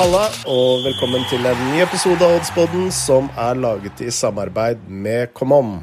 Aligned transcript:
Halla, 0.00 0.30
og 0.48 0.80
velkommen 0.80 1.26
til 1.28 1.42
en 1.44 1.58
ny 1.74 1.82
episode 1.84 2.24
av 2.24 2.38
Oddspodden 2.38 2.86
som 2.94 3.26
er 3.36 3.58
laget 3.60 3.98
i 4.00 4.06
samarbeid 4.08 4.86
med 4.88 5.28
Come 5.36 5.58
On. 5.60 5.74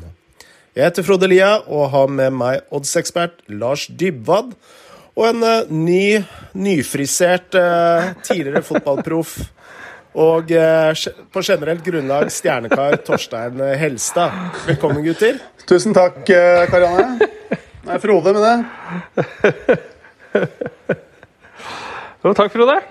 Jeg 0.73 0.87
heter 0.87 1.05
Frode 1.05 1.29
Lia 1.29 1.51
og 1.61 1.91
har 1.93 2.09
med 2.09 2.33
meg 2.33 2.73
oddsekspert 2.73 3.43
Lars 3.61 3.85
Dybwad 3.85 4.55
og 5.13 5.21
en 5.27 5.45
uh, 5.45 5.69
ny, 5.69 6.23
nyfrisert 6.57 7.59
uh, 7.61 8.09
tidligere 8.25 8.65
fotballproff 8.65 9.37
og 10.17 10.49
uh, 10.49 11.05
på 11.29 11.45
generelt 11.45 11.85
grunnlag 11.85 12.33
stjernekar 12.33 12.97
Torstein 13.05 13.61
Helstad. 13.77 14.33
Velkommen, 14.65 15.05
gutter. 15.05 15.37
Tusen 15.69 15.93
takk, 15.93 16.23
Karianne. 16.25 17.21
Det 17.53 17.99
er 17.99 18.05
Frode 18.09 18.33
med 18.33 18.49
det. 18.49 18.57
Jo, 22.25 22.33
takk, 22.33 22.49
Frode. 22.57 22.81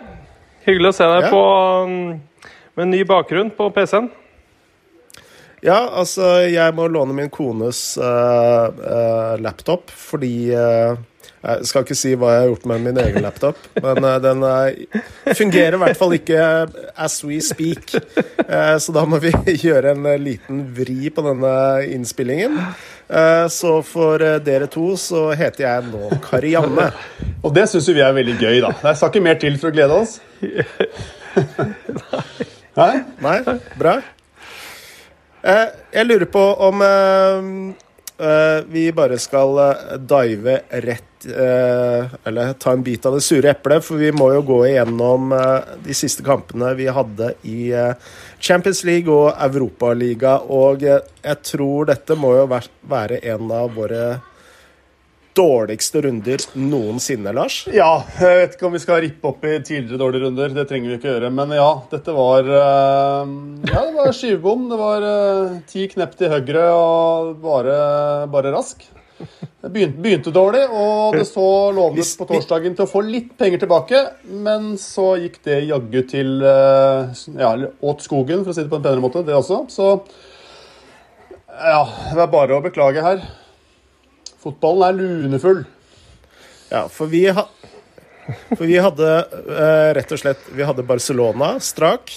Hyggelig 0.66 0.91
å 0.91 0.97
se 0.97 1.06
deg 1.06 1.27
ja. 1.29 1.30
på, 1.30 1.43
um, 1.87 2.55
med 2.74 2.88
ny 2.91 3.05
bakgrunn 3.07 3.52
på 3.55 3.69
PC-en. 3.74 4.09
Ja, 5.62 5.79
altså, 5.98 6.43
jeg 6.51 6.74
må 6.77 6.88
låne 6.91 7.15
min 7.15 7.30
kones 7.33 7.95
uh, 7.98 8.66
uh, 8.69 9.37
laptop 9.41 9.88
fordi 9.88 10.52
uh, 10.52 10.98
Jeg 11.47 11.69
skal 11.71 11.87
ikke 11.87 11.97
si 11.97 12.12
hva 12.19 12.33
jeg 12.34 12.43
har 12.43 12.51
gjort 12.51 12.66
med 12.69 12.83
min 12.84 12.98
egen 13.01 13.23
laptop, 13.23 13.59
men 13.84 14.02
den 14.24 14.43
fungerer 15.38 15.79
i 15.79 15.83
hvert 15.84 15.98
fall 16.01 16.16
ikke 16.16 16.43
as 16.98 17.21
we 17.23 17.38
speak. 17.45 17.95
så 18.83 18.95
da 18.95 19.05
må 19.07 19.21
vi 19.23 19.30
gjøre 19.69 19.95
en 19.95 20.09
liten 20.19 20.65
vri 20.74 21.12
på 21.15 21.23
denne 21.29 21.55
innspillingen. 21.95 22.59
Så 23.06 23.70
for 23.87 24.19
dere 24.42 24.66
to 24.66 24.96
så 24.99 25.29
heter 25.38 25.62
jeg 25.62 25.85
nå 25.93 26.09
Karianne. 26.24 26.88
Og 27.45 27.54
det 27.54 27.68
syns 27.71 27.87
vi 27.93 28.02
er 28.02 28.16
veldig 28.16 28.35
gøy, 28.40 28.57
da. 28.65 28.73
Det 28.82 28.96
skal 28.99 29.12
ikke 29.12 29.23
mer 29.29 29.38
til 29.38 29.54
for 29.62 29.71
å 29.71 29.76
glede 29.76 30.01
oss. 30.02 30.18
Nei? 32.77 32.93
Nei? 33.24 33.38
Bra. 33.79 33.95
Eh, 35.46 35.66
jeg 35.95 36.09
lurer 36.09 36.27
på 36.32 36.43
om 36.66 36.80
eh, 36.82 37.51
eh, 38.18 38.65
vi 38.66 38.88
bare 38.96 39.18
skal 39.23 39.60
dive 40.02 40.62
rett 40.82 41.04
Eller 41.27 42.52
ta 42.60 42.74
en 42.77 42.82
bit 42.87 43.07
av 43.09 43.16
det 43.16 43.23
sure 43.24 43.51
eplet, 43.51 43.82
for 43.82 43.99
vi 43.99 44.12
må 44.15 44.29
jo 44.34 44.43
gå 44.46 44.59
igjennom 44.68 45.32
de 45.82 45.95
siste 45.96 46.23
kampene 46.23 46.68
vi 46.79 46.87
hadde 46.93 47.32
i 47.51 47.73
Champions 48.40 48.84
League 48.84 49.12
og 49.12 49.32
Europaliga, 49.42 50.38
og 50.46 50.82
jeg 50.84 51.37
tror 51.42 51.88
dette 51.90 52.16
må 52.18 52.34
jo 52.37 52.48
være 52.48 53.20
en 53.32 53.52
av 53.52 53.74
våre 53.74 54.06
dårligste 55.37 56.01
runder 56.06 56.43
noensinne, 56.56 57.32
Lars? 57.37 57.60
Ja, 57.74 58.01
jeg 58.20 58.40
vet 58.40 58.56
ikke 58.56 58.68
om 58.68 58.76
vi 58.76 58.82
skal 58.82 59.02
rippe 59.04 59.30
opp 59.30 59.45
i 59.45 59.59
tidligere 59.60 60.01
dårlige 60.01 60.26
runder. 60.26 60.54
Det 60.56 60.66
trenger 60.70 60.93
vi 60.93 60.98
ikke 60.98 61.10
gjøre. 61.10 61.32
Men 61.34 61.52
ja, 61.56 61.68
dette 61.93 62.16
var 62.16 62.48
eh, 62.48 63.32
Ja, 63.68 63.82
det 63.84 63.95
var 63.98 64.16
skyvebom. 64.16 64.69
Det 64.72 64.81
var 64.81 65.09
eh, 65.10 65.56
ti 65.69 65.88
knepp 65.93 66.16
til 66.19 66.32
høyre 66.32 66.69
og 66.72 67.34
bare, 67.44 67.76
bare 68.32 68.54
rask. 68.56 68.87
Det 69.66 69.72
begynte, 69.75 69.98
begynte, 69.98 70.31
dårlig, 70.31 70.60
og 70.70 71.16
det 71.16 71.25
så 71.26 71.44
lovende 71.75 72.04
på 72.20 72.26
torsdagen 72.28 72.76
til 72.78 72.84
å 72.84 72.91
få 72.91 73.00
litt 73.03 73.32
penger 73.34 73.64
tilbake. 73.64 74.03
Men 74.47 74.76
så 74.78 75.16
gikk 75.19 75.41
det 75.42 75.56
jaggu 75.66 75.97
til 76.06 76.44
eh, 76.47 77.25
Ja, 77.41 77.48
åt 77.82 78.04
skogen, 78.06 78.44
for 78.44 78.53
å 78.53 78.54
si 78.54 78.62
det 78.62 78.70
på 78.70 78.78
en 78.78 78.84
penere 78.84 79.03
måte, 79.03 79.25
det 79.26 79.34
også. 79.34 79.64
Så 79.75 79.88
ja, 81.50 81.81
det 82.12 82.22
er 82.22 82.31
bare 82.31 82.54
å 82.54 82.62
beklage 82.62 83.03
her. 83.03 83.25
Fotballen 84.44 84.87
er 84.87 85.00
lunefull. 85.00 85.64
Ja, 86.70 86.84
for 86.87 87.10
vi, 87.10 87.25
ha, 87.34 87.48
for 88.53 88.62
vi 88.71 88.78
hadde 88.87 89.10
uh, 89.50 89.91
rett 89.99 90.15
og 90.15 90.22
slett 90.22 90.47
Vi 90.55 90.66
hadde 90.66 90.87
Barcelona 90.87 91.56
strak. 91.59 92.15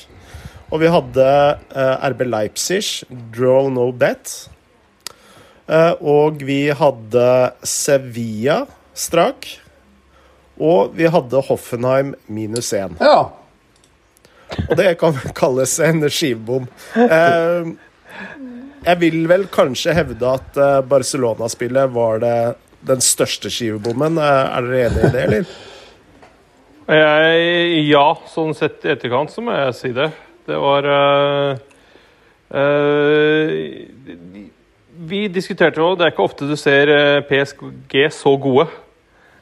Og 0.70 0.84
vi 0.84 0.90
hadde 0.94 1.26
eh, 1.26 2.10
RB 2.12 2.28
Leipzig, 2.30 2.84
draw 3.34 3.72
no 3.74 3.88
bet. 3.90 4.36
Uh, 5.70 5.94
og 6.02 6.42
vi 6.46 6.64
hadde 6.74 7.26
Sevilla 7.62 8.64
strak. 8.98 9.48
Og 10.60 10.96
vi 10.98 11.08
hadde 11.08 11.44
Hoffenheim 11.48 12.16
minus 12.28 12.74
én. 12.76 12.98
Ja. 13.00 13.30
Og 14.66 14.74
det 14.80 14.96
kan 15.00 15.16
kalles 15.40 15.78
en 15.86 16.04
skivebom. 16.10 16.66
Uh, 16.98 17.78
jeg 18.86 19.00
vil 19.02 19.26
vel 19.28 19.46
kanskje 19.52 19.94
hevde 19.96 20.28
at 20.28 20.58
eh, 20.58 20.78
Barcelona-spillet 20.88 21.92
var 21.92 22.22
det 22.24 22.36
den 22.88 23.02
største 23.04 23.52
skivebommen. 23.52 24.18
Eh, 24.24 24.46
er 24.56 24.68
dere 24.68 24.86
enig 24.88 25.02
i 25.04 25.12
det, 25.16 25.24
eller? 25.26 25.50
Jeg, 26.90 27.82
ja, 27.90 28.06
sånn 28.32 28.56
sett 28.58 28.88
i 28.88 28.94
etterkant 28.96 29.34
så 29.34 29.44
må 29.46 29.58
jeg 29.58 29.76
si 29.78 29.92
det. 29.94 30.08
Det 30.50 30.58
var 30.58 30.88
uh, 30.90 31.60
uh, 32.56 33.52
Vi 35.00 35.28
diskuterte 35.32 35.80
jo 35.80 35.94
Det 35.96 36.04
er 36.06 36.12
ikke 36.12 36.26
ofte 36.26 36.48
du 36.50 36.58
ser 36.60 36.92
PSG 37.30 38.10
så 38.12 38.36
gode. 38.42 38.68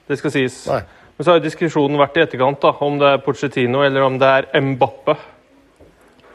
Det 0.07 0.19
skal 0.19 0.33
sies. 0.33 0.59
Nei. 0.69 0.83
Men 1.17 1.25
så 1.25 1.33
har 1.33 1.41
diskusjonen 1.41 1.97
vært 1.97 2.19
i 2.19 2.21
etterkant 2.27 2.61
da, 2.61 2.75
om 2.85 2.99
det 3.01 3.07
er 3.09 3.23
Pochettino 3.25 3.81
eller 3.81 4.05
om 4.05 4.19
det 4.21 4.29
er 4.29 4.61
Mbappe. 4.61 5.15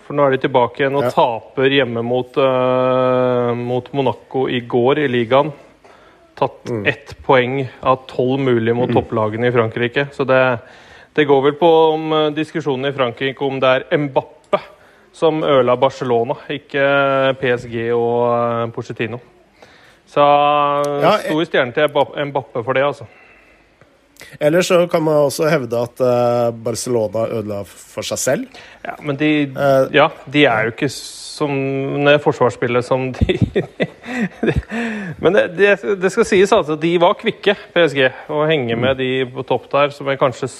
For 0.02 0.18
nå 0.18 0.26
er 0.26 0.34
de 0.34 0.42
tilbake 0.42 0.82
igjen 0.82 0.98
og 0.98 1.06
ja. 1.06 1.12
taper 1.14 1.70
hjemme 1.70 2.02
mot, 2.02 2.34
uh, 2.34 3.52
mot, 3.54 3.86
Monaco 3.94 4.48
i 4.50 4.58
går 4.66 5.04
i 5.04 5.06
ligaen. 5.12 5.52
Tatt 6.36 6.66
mm. 6.66 6.82
ett 6.90 7.14
poeng 7.22 7.60
av 7.78 8.02
tolv 8.10 8.42
mulige 8.42 8.74
mot 8.74 8.90
mm. 8.90 8.96
topplagene 8.98 9.46
i 9.48 9.54
Frankrike. 9.54 10.08
Så 10.16 10.26
det, 10.26 10.42
det, 11.14 11.28
går 11.30 11.46
vel 11.46 11.56
på 11.62 11.70
om 11.92 12.10
uh, 12.10 12.28
diskusjonen 12.34 12.90
i 12.90 12.94
Frankrike 12.96 13.46
om 13.46 13.62
det 13.62 13.74
er 13.78 14.04
Mbappe 14.08 14.41
som 15.12 15.42
ødela 15.44 15.76
Barcelona, 15.76 16.36
ikke 16.50 16.84
PSG 17.40 17.76
og 17.94 18.20
uh, 18.32 18.68
Pochettino. 18.74 19.20
Så 20.08 20.20
ja, 20.20 21.16
jeg... 21.16 21.26
stor 21.26 21.44
stjerne 21.48 21.76
til 21.76 22.30
Mbappe 22.30 22.64
for 22.64 22.76
det, 22.76 22.84
altså. 22.84 23.08
Eller 24.40 24.62
så 24.62 24.86
kan 24.86 25.02
man 25.02 25.24
også 25.26 25.48
hevde 25.50 25.78
at 25.82 26.00
uh, 26.00 26.54
Barcelona 26.64 27.26
ødela 27.28 27.62
for 27.66 28.06
seg 28.06 28.18
selv. 28.18 28.62
Ja, 28.84 28.94
men 29.02 29.18
de, 29.18 29.32
ja, 29.92 30.08
de 30.32 30.44
er 30.46 30.68
jo 30.68 30.74
ikke 30.76 30.88
som 30.92 31.52
det 32.06 32.18
forsvarsspillet 32.22 32.86
som 32.86 33.08
de, 33.16 33.38
de 34.42 34.54
Men 35.22 35.34
det, 35.36 35.44
det, 35.56 35.72
det, 36.02 36.12
skal 36.12 36.26
sies 36.28 36.52
altså, 36.54 36.76
de 36.76 36.92
var 37.00 37.16
kvikke, 37.20 37.56
PSG, 37.74 38.04
å 38.32 38.44
henge 38.48 38.76
med 38.78 38.98
de 39.00 39.10
på 39.32 39.44
topp 39.48 39.68
der, 39.72 39.92
som 39.94 40.08
er 40.10 40.20
kanskje 40.20 40.50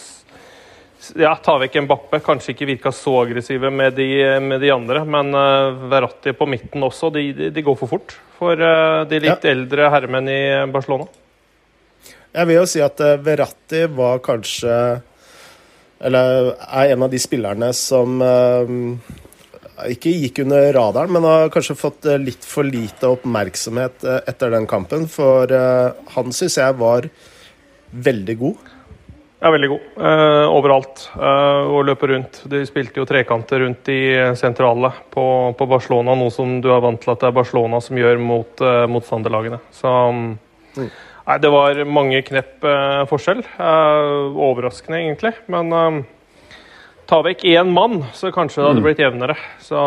ja, 1.19 1.33
ta 1.43 1.57
vekk 1.61 1.81
Mbappe. 1.87 2.21
Kanskje 2.25 2.55
ikke 2.55 2.69
virka 2.69 2.93
så 2.95 3.15
aggressive 3.23 3.71
med 3.75 3.97
de, 3.99 4.09
med 4.43 4.63
de 4.63 4.71
andre, 4.75 5.05
men 5.09 5.33
uh, 5.35 5.87
Verratti 5.91 6.35
på 6.37 6.49
midten 6.51 6.85
også, 6.87 7.11
de, 7.15 7.51
de, 7.51 7.65
går 7.65 7.79
for 7.81 7.91
fort 7.97 8.15
for 8.39 8.59
uh, 8.59 9.03
de 9.09 9.21
litt 9.23 9.47
ja. 9.47 9.55
eldre 9.55 9.89
herremenn 9.93 10.31
i 10.31 10.43
Barcelona. 10.73 11.09
Jeg 12.33 12.49
vil 12.49 12.61
jo 12.61 12.69
si 12.71 12.83
at 12.85 13.03
uh, 13.03 13.17
Verratti 13.23 13.85
var 13.93 14.23
kanskje 14.25 14.77
Eller 16.03 16.55
er 16.67 16.95
en 16.95 17.05
av 17.07 17.11
de 17.13 17.19
spillerne 17.23 17.69
som 17.79 18.17
ikke 19.87 20.11
gikk 20.11 20.41
under 20.43 20.65
radaren, 20.75 21.13
men 21.15 21.23
har 21.23 21.53
kanskje 21.55 21.77
fått 21.79 22.09
litt 22.19 22.43
for 22.47 22.67
lite 22.67 23.07
oppmerksomhet 23.07 24.03
etter 24.27 24.51
den 24.51 24.67
kampen. 24.67 25.07
For 25.07 25.47
han 26.17 26.35
syns 26.35 26.59
jeg 26.59 26.75
var 26.81 27.07
veldig 27.93 28.37
god. 28.41 28.73
Ja, 29.43 29.51
veldig 29.51 29.69
god. 29.73 29.87
overalt. 30.55 31.01
og 31.19 31.81
løper 31.89 32.13
rundt. 32.13 32.37
De 32.47 32.61
spilte 32.69 33.01
jo 33.01 33.07
trekanter 33.11 33.65
rundt 33.65 33.89
i 33.91 34.15
sentrale 34.39 34.93
på, 35.11 35.25
på, 35.59 35.67
Barcelona, 35.67 36.15
noe 36.15 36.31
som 36.31 36.61
du 36.63 36.69
er 36.71 36.85
vant 36.85 37.03
til 37.03 37.11
at 37.11 37.25
det 37.25 37.27
er 37.33 37.35
Barcelona 37.41 37.81
som 37.83 37.99
gjør 37.99 38.23
mot 38.23 38.63
motstanderlagene. 38.95 39.59
Så 39.75 39.91
mm. 39.91 40.31
Nei, 41.23 41.39
det 41.39 41.53
var 41.55 41.79
mange 41.87 42.19
knepp 42.27 42.67
eh, 42.67 43.05
forskjell. 43.11 43.45
Eh, 43.47 44.41
overraskende, 44.49 44.99
egentlig. 45.05 45.33
Men 45.53 45.71
eh, 45.77 46.01
ta 47.07 47.21
vekk 47.23 47.45
én 47.53 47.71
mann, 47.75 48.01
så 48.17 48.33
kanskje 48.35 48.63
det 48.63 48.69
hadde 48.69 48.83
mm. 48.83 48.87
blitt 48.89 49.03
jevnere. 49.05 49.37
Så, 49.63 49.79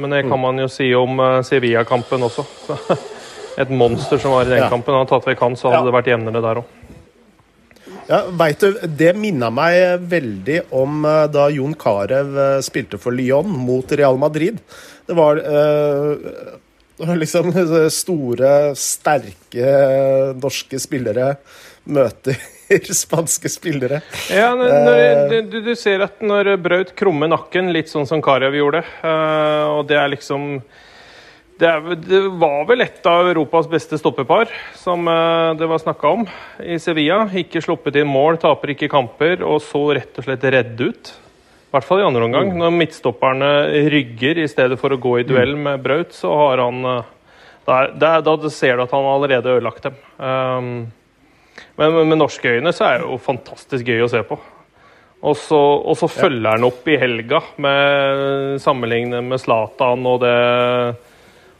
men 0.00 0.12
det 0.12 0.26
kan 0.26 0.36
mm. 0.36 0.44
man 0.44 0.60
jo 0.60 0.68
si 0.72 0.90
om 0.98 1.20
eh, 1.24 1.40
Sevilla-kampen 1.46 2.28
også. 2.28 2.44
Så, 2.66 2.98
et 3.64 3.72
monster 3.72 4.20
som 4.20 4.36
var 4.36 4.44
i 4.44 4.52
den 4.52 4.64
ja. 4.66 4.68
kampen. 4.72 4.96
Hadde 4.98 5.12
tatt 5.14 5.30
vekk 5.30 5.46
han, 5.46 5.56
så 5.56 5.70
hadde 5.70 5.86
ja. 5.86 5.88
det 5.88 5.96
vært 5.96 6.12
jevnere 6.12 6.44
der 6.44 6.60
òg. 6.60 6.83
Ja, 8.06 8.24
vet 8.30 8.60
du, 8.60 8.78
Det 8.88 9.14
minna 9.16 9.48
meg 9.54 10.04
veldig 10.10 10.58
om 10.76 11.04
eh, 11.08 11.24
da 11.32 11.48
Jon 11.52 11.74
Carew 11.78 12.36
eh, 12.36 12.58
spilte 12.64 13.00
for 13.00 13.16
Lyon 13.16 13.48
mot 13.48 13.92
Real 13.92 14.18
Madrid. 14.20 14.60
Det 15.06 15.16
var 15.16 15.40
uh, 15.40 16.14
liksom 17.22 17.52
store, 18.00 18.50
sterke 18.76 19.70
norske 20.40 20.80
spillere 20.80 21.34
møter 21.84 22.36
spanske 23.04 23.48
spillere. 23.52 24.00
Ja, 24.32 24.52
når, 24.56 24.92
eh. 24.92 25.36
du, 25.48 25.60
du, 25.64 25.74
ser 25.76 26.04
at 26.04 26.20
når 26.24 26.54
Braut 26.64 26.94
krummer 26.96 27.28
nakken, 27.32 27.72
litt 27.72 27.92
sånn 27.92 28.08
som 28.08 28.24
Karev 28.24 28.56
gjorde, 28.56 28.84
og 29.04 29.84
det 29.88 30.00
er 30.00 30.12
liksom 30.12 30.62
det, 31.60 31.68
er, 31.68 31.98
det, 32.02 32.20
var 32.40 32.64
vel 32.66 32.82
et 32.82 33.04
av 33.06 33.28
Europas 33.30 33.68
beste 33.70 33.98
stoppepar 34.00 34.50
som 34.78 35.06
uh, 35.06 35.54
det 35.58 35.68
var 35.70 35.82
snakka 35.82 36.10
om 36.16 36.24
i 36.58 36.80
Sevilla. 36.82 37.20
Ikke 37.38 37.62
sluppet 37.62 38.00
inn 38.00 38.10
mål, 38.10 38.40
taper 38.42 38.74
ikke 38.74 38.90
kamper, 38.90 39.44
og 39.46 39.60
så 39.62 39.84
rett 39.94 40.18
og 40.18 40.26
slett 40.26 40.46
redd 40.54 40.82
ut. 40.82 41.12
hvert 41.74 41.86
fall 41.86 42.02
i 42.02 42.06
andre 42.08 42.26
omgang. 42.26 42.50
Mm. 42.50 42.58
Når 42.62 42.74
midtstopperne 42.80 43.52
rygger 43.94 44.42
i 44.42 44.48
stedet 44.50 44.80
for 44.82 44.94
å 44.94 44.98
gå 44.98 45.20
i 45.20 45.28
duell 45.28 45.54
med 45.58 45.82
Braut, 45.84 46.14
så 46.16 46.34
har 46.42 46.64
han 46.66 46.82
eh, 46.90 47.12
der, 47.70 47.94
der, 48.02 48.26
Da 48.26 48.50
ser 48.50 48.76
du 48.76 48.84
at 48.84 48.92
han 48.94 49.06
allerede 49.14 49.48
har 49.48 49.62
ødelagt 49.62 49.86
dem. 49.86 49.96
Um, 50.18 50.74
men 51.78 51.96
med, 52.10 52.18
norske 52.18 52.50
øyne 52.50 52.74
så 52.74 52.88
er 52.88 53.00
det 53.00 53.08
jo 53.08 53.22
fantastisk 53.22 53.86
gøy 53.86 54.04
å 54.04 54.10
se 54.10 54.26
på. 54.26 54.38
Og 55.24 55.38
så, 55.40 55.58
og 55.58 55.96
så 55.96 56.10
følger 56.10 56.50
han 56.50 56.66
opp 56.66 56.86
i 56.90 56.98
helga 57.00 57.40
med 57.62 58.58
sammenlignet 58.60 59.24
med 59.24 59.40
Zlatan 59.40 60.04
og 60.10 60.18
det 60.20 60.38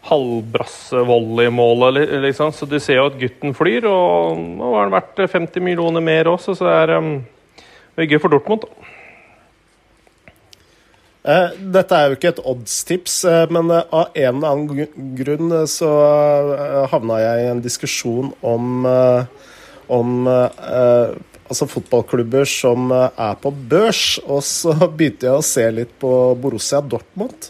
halvbrasse-volleymålet, 0.09 2.11
liksom. 2.27 2.49
Så 2.53 2.65
du 2.69 2.79
ser 2.83 2.97
jo 3.01 3.09
at 3.11 3.21
gutten 3.21 3.51
flyr, 3.56 3.83
og 3.89 4.39
nå 4.39 4.67
har 4.75 4.83
han 4.87 4.97
vært 4.97 5.17
50 5.33 5.61
millioner 5.65 6.03
mer 6.05 6.25
også, 6.33 6.51
så 6.59 6.62
det 6.69 6.77
er 6.83 6.89
um, 6.99 7.12
gøy 7.97 8.19
for 8.21 8.31
Dortmund. 8.35 8.61
da. 8.67 8.71
Eh, 11.25 11.55
Dette 11.73 11.97
er 11.97 12.11
jo 12.11 12.19
ikke 12.19 12.35
et 12.35 12.43
oddstips, 12.45 13.23
eh, 13.25 13.45
men 13.55 13.71
eh, 13.73 13.87
av 13.97 14.11
en 14.12 14.43
eller 14.43 14.51
annen 14.51 15.15
grunn 15.17 15.55
så 15.71 15.89
havna 16.93 17.21
jeg 17.23 17.45
i 17.45 17.47
en 17.55 17.62
diskusjon 17.65 18.29
om, 18.45 18.85
om 19.89 20.29
altså 20.29 21.69
fotballklubber 21.71 22.45
som 22.49 22.93
er 22.93 23.41
på 23.41 23.55
børs. 23.73 24.19
Og 24.29 24.45
så 24.45 24.77
begynte 24.85 25.31
jeg 25.31 25.39
å 25.39 25.49
se 25.49 25.65
litt 25.73 25.97
på 26.03 26.12
Borussia 26.41 26.83
Dortmund. 26.85 27.49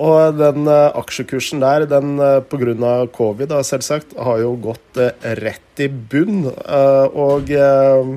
Og 0.00 0.38
den 0.38 0.64
eh, 0.70 0.96
aksjekursen 0.96 1.60
der, 1.60 1.84
den 1.90 2.14
uh, 2.22 2.38
pga. 2.48 2.92
covid, 3.12 3.50
da, 3.50 3.60
selvsagt, 3.66 4.14
har 4.16 4.38
jo 4.40 4.54
gått 4.64 4.96
eh, 5.00 5.12
rett 5.42 5.82
i 5.84 5.88
bunn. 5.88 6.46
Eh, 6.48 7.18
og 7.20 7.50
eh, 7.52 8.12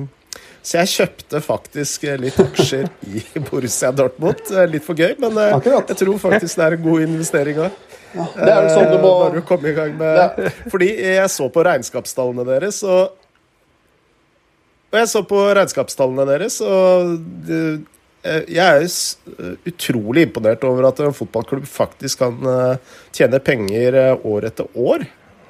så 0.64 0.78
jeg 0.80 0.92
kjøpte 0.94 1.42
faktisk 1.44 2.06
eh, 2.08 2.16
litt 2.22 2.38
aksjer 2.40 2.86
i 3.10 3.20
Borussia 3.50 3.90
Dortmund. 3.92 4.40
Eh, 4.48 4.64
Litt 4.72 4.86
for 4.86 4.96
gøy, 4.96 5.12
men 5.20 5.36
eh, 5.36 5.52
Akkurat. 5.58 5.90
jeg 5.92 6.00
tror 6.00 6.16
faktisk 6.22 6.56
det 6.56 6.64
er 6.70 6.76
en 6.78 6.86
god 6.86 7.04
investering 7.04 7.60
òg. 7.66 7.76
Det 8.14 8.46
er 8.48 8.62
jo 8.62 8.70
sånn 8.78 8.92
du 8.94 8.98
må 9.02 9.10
Bare 9.18 9.40
å 9.42 9.44
komme 9.44 9.72
i 9.72 9.74
gang 9.74 9.96
med 9.98 10.44
Fordi 10.70 10.86
jeg 11.02 11.30
så 11.34 11.48
på 11.50 11.64
regnskapstallene 11.66 12.44
deres, 12.46 12.78
og 12.86 13.10
Og 14.94 15.00
jeg 15.00 15.08
så 15.10 15.24
på 15.26 15.40
regnskapstallene 15.58 16.26
deres, 16.30 16.60
og 16.62 17.50
eh, 17.50 17.82
jeg 18.48 18.86
er 18.86 19.58
utrolig 19.68 20.22
imponert 20.28 20.64
over 20.64 20.88
at 20.88 21.02
en 21.04 21.16
fotballklubb 21.16 21.66
faktisk 21.68 22.22
kan 22.22 22.48
eh, 22.48 22.94
tjene 23.14 23.40
penger 23.44 23.98
eh, 24.00 24.24
år 24.24 24.48
etter 24.50 24.70
år. 24.74 25.04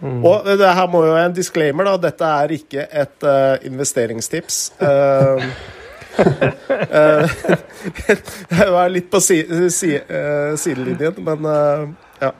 Og 0.05 0.45
det 0.61 0.73
her 0.77 0.89
må 0.91 1.05
jo 1.07 1.15
være 1.15 1.31
en 1.31 1.37
disclaimer, 1.37 1.87
da. 1.87 1.95
Dette 2.11 2.31
er 2.43 2.53
ikke 2.53 2.83
et 2.93 3.25
uh, 3.25 3.55
investeringstips. 3.65 4.59
Uh, 4.77 5.41
jeg 8.59 8.69
var 8.75 8.93
litt 8.93 9.09
på 9.11 9.21
si, 9.23 9.41
si, 9.73 9.95
uh, 9.97 10.57
sidelinjen, 10.61 11.15
men 11.25 11.47
eh, 11.51 11.83
ja. 12.23 12.31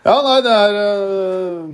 Ja, 0.00 0.14
nei, 0.24 0.38
det 0.44 0.52
er 0.56 0.76
eh, 0.80 1.64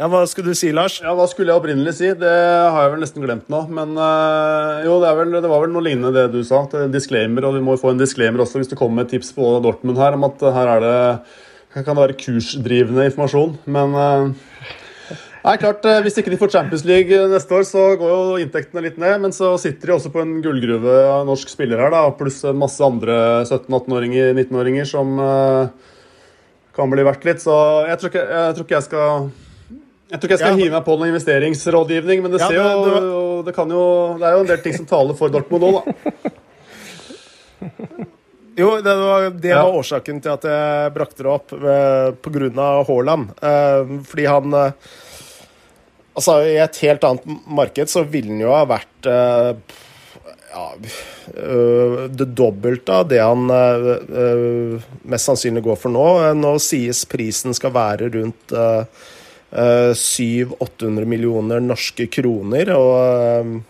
ja. 0.00 0.08
Hva 0.10 0.24
skulle 0.26 0.54
du 0.54 0.58
si, 0.58 0.72
Lars? 0.74 0.98
Ja, 1.04 1.12
Hva 1.16 1.28
skulle 1.30 1.52
jeg 1.52 1.60
opprinnelig 1.60 1.94
si? 2.00 2.10
Det 2.18 2.32
har 2.32 2.86
jeg 2.86 2.94
vel 2.96 3.04
nesten 3.04 3.26
glemt 3.26 3.52
nå. 3.52 3.62
Men 3.68 3.92
øh, 3.94 4.80
jo, 4.88 4.96
det, 5.04 5.12
vel, 5.20 5.36
det 5.36 5.52
var 5.52 5.62
vel 5.66 5.76
noe 5.76 5.84
lignende 5.86 6.14
det 6.16 6.26
du 6.32 6.40
sa. 6.46 6.64
Det 6.72 6.86
er 6.86 6.96
disclaimer, 6.96 7.46
og 7.46 7.58
vi 7.58 7.62
må 7.64 7.76
jo 7.76 7.84
få 7.84 7.94
en 7.94 8.00
disclaimer 8.00 8.42
også 8.42 8.62
hvis 8.62 8.72
det 8.72 8.80
kommer 8.80 9.02
med 9.02 9.10
et 9.10 9.18
tips 9.18 9.34
på 9.36 9.54
Dortmund 9.64 10.00
her 10.00 10.18
om 10.18 10.26
at 10.30 10.42
eh, 10.42 10.56
her 10.56 10.74
er 10.78 10.84
det 10.88 10.98
kan 11.70 11.86
det 11.86 12.02
være 12.02 12.18
kursdrivende 12.18 13.04
informasjon. 13.06 13.58
Men 13.70 13.94
eh, 13.94 14.70
Nei, 15.40 15.54
klart, 15.56 15.84
eh, 15.88 16.00
Hvis 16.04 16.18
ikke 16.20 16.32
de 16.34 16.38
får 16.40 16.52
Champions 16.52 16.82
League 16.84 17.14
eh, 17.16 17.28
neste 17.30 17.54
år, 17.56 17.62
så 17.64 17.84
går 18.00 18.10
jo 18.10 18.40
inntektene 18.42 18.82
litt 18.84 18.98
ned. 19.00 19.20
Men 19.22 19.32
så 19.32 19.54
sitter 19.60 19.88
de 19.88 19.94
også 19.96 20.12
på 20.12 20.20
en 20.20 20.34
gullgruve 20.44 20.96
av 21.08 21.24
norsk 21.28 21.52
spiller 21.52 21.80
her, 21.80 21.92
da, 21.94 22.02
pluss 22.16 22.42
masse 22.52 22.84
andre 22.84 23.46
17-18-åringer, 23.46 24.34
19-åringer 24.36 24.88
som 24.88 25.14
øh, 25.16 25.70
kan 26.76 26.92
bli 26.92 27.06
verdt 27.08 27.24
litt. 27.28 27.40
Så 27.40 27.54
jeg 27.88 28.00
tror 28.00 28.12
ikke 28.12 28.26
jeg, 28.26 28.58
tror 28.58 28.68
ikke 28.68 28.76
jeg 28.76 28.88
skal 28.90 29.30
jeg 30.10 30.18
tror 30.18 30.26
ikke 30.26 30.34
jeg 30.36 30.42
skal 30.42 30.56
Ja. 30.58 30.64
hive 30.64 30.74
meg 30.76 30.84
på 30.84 30.96
noen 30.98 31.12
investeringsrådgivning, 31.14 32.22
men 32.22 32.30
det, 32.32 32.40
Ja, 32.40 32.50
jo, 32.50 32.84
det- 32.84 33.00
det 33.00 33.44
det, 33.50 33.54
kan 33.56 33.70
jo, 33.70 33.84
det 34.18 34.26
er 34.26 34.32
jo 34.36 34.40
en 34.40 34.46
del 34.46 34.58
ting 34.64 34.74
som 34.76 34.86
taler 34.86 35.14
for 35.16 35.28
Dortmund 35.30 35.62
nå, 35.62 35.70
da. 35.80 35.92
Jo, 38.56 38.80
det 38.82 38.94
var, 38.96 39.30
det 39.30 39.48
Ja. 39.54 39.62
årsaken 39.64 40.20
til 40.20 40.32
at 40.32 40.42
jeg 40.44 40.92
brakte 40.94 41.22
det 41.22 41.26
opp, 41.26 41.48
pga. 41.48 42.12
på 42.20 42.30
grunn 42.34 42.58
av 42.58 42.86
Haaland. 42.86 43.30
Eh, 43.42 43.84
fordi 44.04 44.26
han 44.26 44.54
eh, 44.54 44.72
Altså, 46.16 46.42
i 46.44 46.56
et 46.58 46.76
helt 46.82 47.04
annet 47.06 47.24
marked 47.46 47.86
så 47.88 48.02
ville 48.04 48.26
han 48.32 48.40
jo 48.42 48.50
ha 48.50 48.64
vært 48.66 49.06
eh, 49.06 49.54
ja, 50.52 50.64
det 52.10 52.26
dobbelte 52.34 52.90
av 52.92 53.06
det 53.08 53.20
han 53.22 53.46
mest 55.06 55.24
sannsynlig 55.30 55.62
går 55.62 55.78
for 55.78 55.88
nå. 55.94 56.04
Eh, 56.26 56.34
Nå 56.34 56.56
sies 56.60 57.04
prisen 57.06 57.54
skal 57.54 57.70
være 57.70 58.10
rundt 58.12 58.52
øh, 59.52 59.90
øh, 59.90 59.90
700-800 59.90 61.04
millioner 61.04 61.58
norske 61.58 62.06
kroner, 62.06 62.74
og 62.74 63.46
øh, 63.46 63.60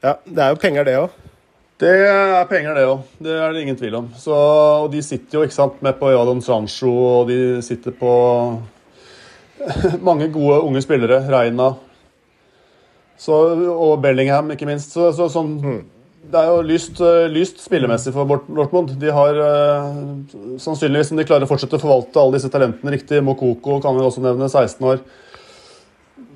Ja, 0.00 0.14
det 0.24 0.40
er 0.40 0.54
jo 0.54 0.56
penger, 0.56 0.84
det 0.88 0.94
òg. 0.96 1.16
Det 1.80 1.90
er 1.92 2.46
penger, 2.48 2.72
det 2.76 2.86
òg. 2.88 3.02
Det 3.20 3.34
er 3.36 3.52
det 3.52 3.60
ingen 3.60 3.76
tvil 3.76 3.98
om. 3.98 4.06
Så, 4.16 4.32
og 4.32 4.88
de 4.92 5.02
sitter 5.04 5.36
jo 5.38 5.42
ikke 5.44 5.56
sant, 5.56 5.82
med 5.84 5.98
på 6.00 6.08
Jadon 6.08 6.40
Sancho, 6.40 6.88
og 6.88 7.28
de 7.28 7.60
sitter 7.60 7.92
på 7.92 8.12
mange 10.08 10.30
gode 10.32 10.62
unge 10.64 10.80
spillere. 10.80 11.20
Reina. 11.28 11.74
Så, 13.20 13.36
og 13.68 14.00
Bellingham, 14.00 14.48
ikke 14.50 14.70
minst. 14.70 14.96
Så, 14.96 15.10
så, 15.12 15.28
sånn, 15.28 15.58
det 16.20 16.36
er 16.36 16.50
jo 16.50 16.60
lyst, 16.66 17.00
eh, 17.00 17.30
lyst 17.32 17.62
spillemessig 17.64 18.12
for 18.14 18.28
Dortmund. 18.28 18.92
De 19.00 19.10
har 19.14 19.38
eh, 19.40 19.88
sannsynligvis, 20.60 21.12
om 21.14 21.18
de 21.20 21.26
klarer 21.26 21.46
å 21.46 21.50
fortsette 21.50 21.78
å 21.78 21.82
forvalte 21.82 22.20
alle 22.20 22.36
disse 22.36 22.50
talentene 22.52 22.92
riktig 22.94 23.22
Mokoko 23.24 23.80
kan 23.82 23.96
vi 23.96 24.04
også 24.04 24.22
nevne, 24.24 24.50
16 24.50 24.86
år. 24.92 25.02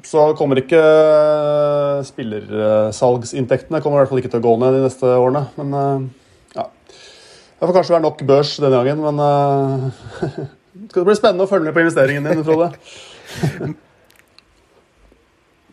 Så 0.05 0.27
kommer 0.39 0.61
ikke 0.61 0.81
eh, 0.81 2.01
spillersalgsinntektene 2.09 3.83
kommer 3.85 4.01
i 4.01 4.05
hvert 4.05 4.15
fall 4.15 4.25
ikke 4.25 4.33
til 4.35 4.43
å 4.43 4.49
gå 4.49 4.57
ned 4.63 4.79
de 4.79 4.85
neste 4.87 5.15
årene. 5.15 5.47
Men 5.61 6.11
ja. 6.57 6.69
Det 6.89 7.69
får 7.69 7.77
kanskje 7.79 7.97
være 7.99 8.07
nok 8.09 8.27
børs 8.29 8.57
denne 8.65 8.81
gangen, 8.81 9.05
men 9.05 9.17
det 10.75 10.91
skal 10.91 11.05
det 11.05 11.09
bli 11.13 11.21
spennende 11.21 11.47
å 11.47 11.51
følge 11.51 11.69
med 11.69 11.77
på 11.77 11.85
investeringen 11.85 12.31
din, 12.33 12.47
Frode. 12.47 12.73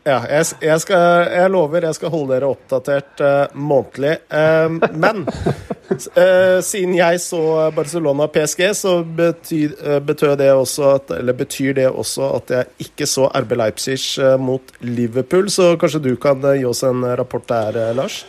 Ja, 0.01 0.23
jeg, 0.25 0.45
jeg, 0.65 0.81
skal, 0.81 1.27
jeg 1.29 1.49
lover 1.53 1.85
jeg 1.85 1.93
skal 1.93 2.09
holde 2.09 2.33
dere 2.33 2.47
oppdatert 2.49 3.21
uh, 3.21 3.53
månedlig. 3.53 4.15
Uh, 4.33 4.79
men 4.97 5.27
uh, 5.27 6.57
siden 6.65 6.95
jeg 6.97 7.21
så 7.21 7.41
Barcelona 7.75 8.25
PSG, 8.33 8.63
så 8.79 8.95
betyr, 9.05 9.75
eh, 9.77 9.99
betød 10.01 10.39
det 10.41 10.49
at, 10.49 11.13
betyr 11.37 11.77
det 11.77 11.87
også 11.89 12.31
at 12.39 12.53
jeg 12.55 12.87
ikke 12.87 13.05
så 13.05 13.29
RB 13.43 13.53
Leipzig 13.61 13.99
mot 14.41 14.73
Liverpool. 14.81 15.51
Så 15.53 15.75
kanskje 15.77 16.01
du 16.09 16.15
kan 16.17 16.41
gi 16.49 16.65
oss 16.65 16.81
en 16.87 17.05
rapport 17.05 17.45
der, 17.47 17.93
Lars? 17.93 18.23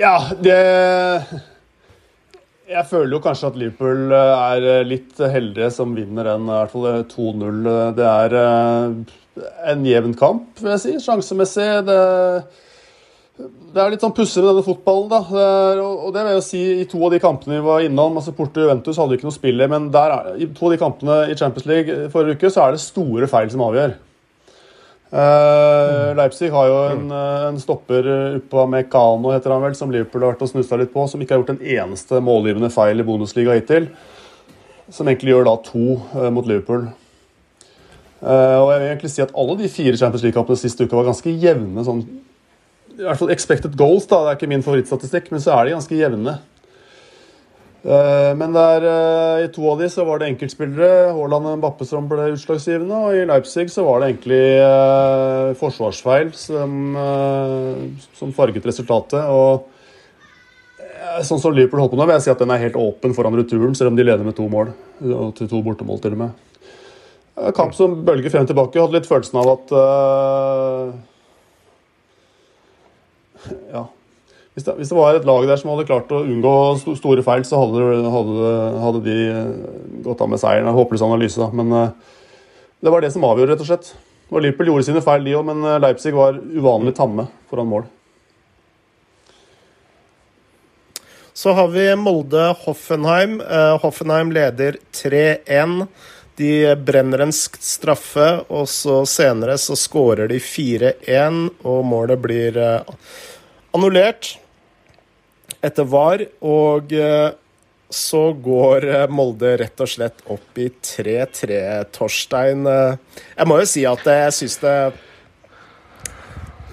Ja, 0.00 0.18
det 0.42 0.58
Jeg 2.66 2.82
føler 2.90 3.14
jo 3.14 3.22
kanskje 3.22 3.48
at 3.52 3.58
Liverpool 3.60 4.10
eh, 4.10 4.44
er 4.66 4.86
litt 4.88 5.20
heldige 5.22 5.68
som 5.70 5.92
vinner 5.94 6.26
den, 6.26 6.48
i 6.48 6.54
hvert 6.56 6.72
fall 6.72 7.04
2-0. 7.12 7.60
Det 7.94 8.06
er 8.10 8.34
eh, 8.40 9.18
en 9.70 9.84
jevn 9.86 10.16
kamp, 10.18 10.48
vil 10.58 10.72
jeg 10.74 10.82
si, 10.82 10.94
sjansemessig. 11.04 11.68
Det, 11.86 12.00
det 13.70 13.82
er 13.82 13.94
litt 13.94 14.02
sånn 14.02 14.16
pussig 14.16 14.42
med 14.42 14.50
denne 14.50 14.64
fotballen, 14.66 15.06
da. 15.12 15.20
Det 15.30 15.44
er, 15.46 15.82
og 15.84 16.10
det 16.16 16.24
vil 16.26 16.36
jeg 16.40 16.46
si 16.48 16.64
i 16.80 16.88
to 16.90 17.04
av 17.06 17.14
de 17.14 17.22
kampene 17.22 17.60
vi 17.60 17.68
var 17.68 17.86
innom. 17.86 18.18
altså 18.18 18.34
Porto 18.34 18.64
Juventus 18.64 18.98
hadde 18.98 19.20
ikke 19.20 19.28
noe 19.28 19.38
spill 19.38 19.62
i, 19.62 19.70
men 19.70 19.86
der 19.94 20.16
er, 20.16 20.32
i 20.34 20.50
to 20.50 20.66
av 20.66 20.74
de 20.74 20.80
kampene 20.82 21.20
i 21.30 21.38
Champions 21.38 21.70
League 21.70 22.10
forrige 22.14 22.40
uke 22.40 22.50
så 22.50 22.66
er 22.66 22.74
det 22.74 22.82
store 22.82 23.30
feil 23.30 23.52
som 23.54 23.62
avgjør. 23.68 23.94
Eh, 25.16 26.14
Leipzig 26.16 26.50
har 26.52 26.66
jo 26.68 26.76
en, 26.90 27.04
eh, 27.10 27.44
en 27.48 27.60
stopper 27.60 28.06
uh, 28.06 28.36
Upamecano, 28.36 29.30
heter 29.32 29.54
han 29.54 29.62
vel, 29.62 29.76
som 29.78 29.92
Liverpool 29.92 30.26
har 30.26 30.34
vært 30.34 30.42
og 30.44 30.50
snussa 30.50 30.76
litt 30.76 30.92
på, 30.92 31.06
som 31.08 31.22
ikke 31.22 31.32
har 31.32 31.40
gjort 31.40 31.54
en 31.54 31.62
eneste 31.62 32.20
målgivende 32.20 32.68
feil 32.74 33.00
i 33.00 33.06
Bundesliga 33.06 33.54
hittil. 33.56 33.88
Som 34.92 35.08
egentlig 35.08 35.32
gjør 35.32 35.48
da 35.48 35.54
to 35.64 35.84
uh, 36.12 36.28
mot 36.34 36.44
Liverpool. 36.44 36.90
Uh, 38.20 38.58
og 38.60 38.68
jeg 38.74 38.82
vil 38.82 38.88
egentlig 38.90 39.12
si 39.14 39.24
at 39.24 39.32
alle 39.38 39.56
de 39.62 39.72
fire 39.72 39.96
Champions 39.96 40.26
League-kampene 40.26 40.60
siste 40.60 40.84
uke 40.84 40.98
var 40.98 41.08
ganske 41.08 41.32
jevne. 41.32 41.86
sånn 41.86 42.04
i 42.96 43.04
hvert 43.04 43.20
fall 43.20 43.32
expected 43.32 43.74
goals, 43.76 44.06
da, 44.08 44.22
det 44.24 44.30
er 44.30 44.38
ikke 44.38 44.48
min 44.48 44.64
favorittstatistikk, 44.64 45.26
men 45.32 45.42
så 45.44 45.52
er 45.52 45.66
de 45.66 45.74
ganske 45.76 45.96
jevne. 45.96 46.38
Eh, 47.86 48.34
Men 48.34 48.52
der, 48.52 48.82
eh, 48.82 49.44
i 49.44 49.48
to 49.54 49.70
av 49.70 49.78
de 49.78 49.86
så 49.86 50.04
var 50.04 50.18
det 50.18 50.32
enkeltspillere, 50.32 51.12
Haaland 51.14 51.46
og 51.46 51.58
Mbappe, 51.60 51.86
som 51.86 52.08
ble 52.10 52.32
utslagsgivende. 52.34 52.98
Og 53.06 53.14
i 53.14 53.26
Leipzig 53.28 53.68
så 53.70 53.84
var 53.86 54.00
det 54.02 54.08
egentlig 54.10 54.42
eh, 54.58 55.54
forsvarsfeil 55.60 56.32
som, 56.34 56.96
som 58.18 58.32
farget 58.34 58.66
resultatet. 58.66 59.22
Og 59.30 59.68
sånn 61.22 61.40
som 61.40 61.54
Liverpool 61.54 61.80
holdt 61.84 61.94
på 61.94 62.00
nå, 62.00 62.08
vil 62.08 62.16
jeg 62.18 62.26
si 62.26 62.32
at 62.34 62.42
den 62.42 62.50
er 62.50 62.64
helt 62.64 62.80
åpen 62.80 63.14
foran 63.14 63.38
returen, 63.38 63.76
selv 63.78 63.92
om 63.92 63.96
de 63.98 64.04
leder 64.08 64.26
med 64.26 64.34
to 64.36 64.48
mål. 64.50 64.74
Og 65.06 65.34
til 65.38 65.48
to 65.48 65.62
bortemål, 65.62 66.02
til 66.02 66.18
og 66.18 66.24
med. 66.24 66.30
Kamp 67.54 67.74
som 67.76 68.00
bølger 68.02 68.32
frem 68.32 68.46
og 68.46 68.50
tilbake. 68.50 68.80
Hadde 68.80 68.96
litt 68.96 69.06
følelsen 69.10 69.38
av 69.42 69.52
at 69.54 69.76
eh, 69.82 70.96
Ja. 73.70 73.84
Hvis 74.56 74.64
det, 74.64 74.72
hvis 74.78 74.88
det, 74.88 74.96
var 74.96 75.18
et 75.18 75.26
lag 75.28 75.44
der 75.44 75.58
som 75.60 75.68
hadde 75.74 75.84
klart 75.88 76.12
å 76.16 76.22
unngå 76.24 76.52
store 76.96 77.24
feil, 77.24 77.42
så 77.44 77.60
hadde, 77.60 77.88
hadde, 78.08 78.52
hadde 78.80 79.02
de 79.04 79.16
gått 80.06 80.22
av 80.24 80.30
med 80.32 80.40
seieren. 80.40 80.72
Håpløs 80.72 81.04
analyse, 81.04 81.36
da. 81.36 81.50
Men 81.52 81.92
det 82.80 82.92
var 82.94 83.04
det 83.04 83.12
som 83.12 83.26
avgjorde, 83.28 83.52
rett 83.52 83.64
og 83.66 83.68
slett. 83.68 83.90
Og 84.32 84.40
Liverpool 84.40 84.72
gjorde 84.72 84.86
sine 84.88 85.04
feil, 85.04 85.28
de 85.28 85.36
òg, 85.36 85.44
men 85.50 85.60
Leipzig 85.84 86.14
var 86.16 86.40
uvanlig 86.40 86.96
tamme 86.96 87.28
foran 87.52 87.68
mål. 87.68 87.84
Så 91.36 91.52
har 91.52 91.68
vi 91.68 91.84
Molde-Hoffenheim. 92.00 93.42
Hoffenheim 93.82 94.32
leder 94.32 94.78
3-1. 94.96 95.82
De 96.36 96.76
brenner 96.80 97.26
en 97.26 97.32
straffe, 97.32 98.24
og 98.48 98.64
så 98.72 99.02
senere 99.04 99.58
så 99.60 99.76
skårer 99.76 100.32
de 100.32 100.40
4-1, 100.40 101.42
og 101.68 101.84
målet 101.88 102.20
blir 102.24 102.56
eh, 102.60 102.96
annullert 103.76 104.34
etter 105.66 105.88
VAR. 105.90 106.24
Og 106.46 106.94
eh, 106.96 107.32
så 107.90 108.22
går 108.42 108.86
eh, 108.90 109.08
Molde 109.12 109.56
rett 109.62 109.82
og 109.82 109.90
slett 109.90 110.24
opp 110.32 110.62
i 110.62 110.70
3-3, 110.70 111.60
Torstein. 111.94 112.66
Jeg 112.66 113.50
må 113.50 113.60
jo 113.62 113.68
si 113.70 113.84
at 113.88 114.08
jeg 114.10 114.38
syns 114.40 114.62
det 114.64 114.78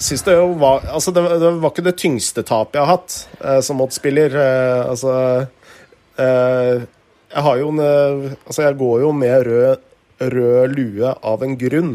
Syns 0.04 0.24
det 0.26 0.34
var 0.60 0.82
Altså, 0.90 1.14
det, 1.16 1.22
det, 1.40 1.52
var 1.62 1.72
ikke 1.72 1.86
det 1.86 1.94
tyngste 2.02 2.42
tapet 2.44 2.76
jeg 2.76 2.84
har 2.84 2.98
hatt 2.98 3.62
som 3.64 3.78
motspiller. 3.80 4.34
altså 4.90 5.14
jeg 7.34 7.46
har 7.48 7.60
jo 7.62 7.72
en 7.74 7.82
eh, 7.82 8.38
Altså, 8.46 8.62
jeg 8.68 8.78
går 8.80 9.02
jo 9.04 9.12
med 9.18 9.48
rød, 9.48 9.90
rød 10.34 10.76
lue 10.78 11.14
av 11.26 11.44
en 11.44 11.58
grunn. 11.60 11.94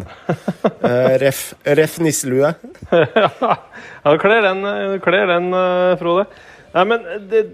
Eh, 0.89 1.15
ref, 1.23 1.43
ref 1.65 1.99
nisselue. 2.03 2.53
ja, 2.93 4.13
du 4.13 4.19
kler 4.21 4.45
den, 4.45 4.65
kler 5.05 5.31
den 5.31 5.51
eh, 5.55 5.95
Frode. 6.01 6.27
Nei, 6.75 6.85
men 6.85 7.05
det, 7.31 7.45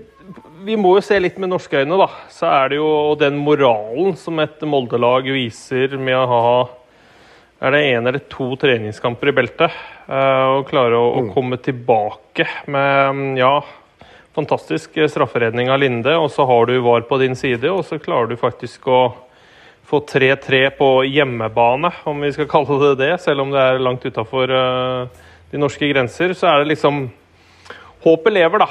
vi 0.67 0.77
må 0.81 0.97
jo 0.99 1.05
se 1.05 1.19
litt 1.21 1.37
med 1.39 1.53
norske 1.53 1.83
øyne, 1.83 1.99
da. 2.01 2.09
Så 2.33 2.49
er 2.51 2.73
det 2.73 2.81
jo 2.81 2.89
den 3.21 3.37
moralen 3.39 4.17
som 4.19 4.41
et 4.43 4.63
Molde-lag 4.67 5.29
viser 5.31 5.95
med 6.01 6.19
å 6.19 6.27
ha 6.31 6.57
er 7.65 7.73
det 7.73 7.85
én 7.95 8.05
eller 8.05 8.21
to 8.29 8.51
treningskamper 8.61 9.31
i 9.31 9.37
beltet. 9.37 9.77
Og 10.11 10.67
klare 10.69 10.99
å, 10.99 11.15
å 11.17 11.23
mm. 11.25 11.31
komme 11.33 11.59
tilbake 11.65 12.47
med 12.69 13.39
ja, 13.41 13.55
fantastisk 14.37 14.99
strafferedning 15.09 15.71
av 15.73 15.81
Linde, 15.81 16.17
og 16.19 16.29
så 16.35 16.45
har 16.49 16.69
du 16.69 16.75
VAR 16.85 17.07
på 17.09 17.21
din 17.23 17.37
side, 17.39 17.71
og 17.71 17.85
så 17.89 18.01
klarer 18.03 18.33
du 18.33 18.37
faktisk 18.41 18.89
å 18.91 19.03
få 19.89 20.03
3-3 20.09 20.65
på 20.77 20.89
hjemmebane, 21.09 21.93
om 22.11 22.25
vi 22.25 22.33
skal 22.35 22.51
kalle 22.55 22.81
det 22.83 22.95
det, 23.01 23.13
selv 23.23 23.47
om 23.47 23.55
det 23.55 23.63
er 23.63 23.85
langt 23.85 24.05
utafor 24.05 24.51
de 25.53 25.61
norske 25.61 25.89
grenser, 25.89 26.35
så 26.37 26.51
er 26.51 26.65
det 26.65 26.75
liksom 26.75 27.07
Håpet 28.05 28.35
lever, 28.35 28.61
da. 28.61 28.67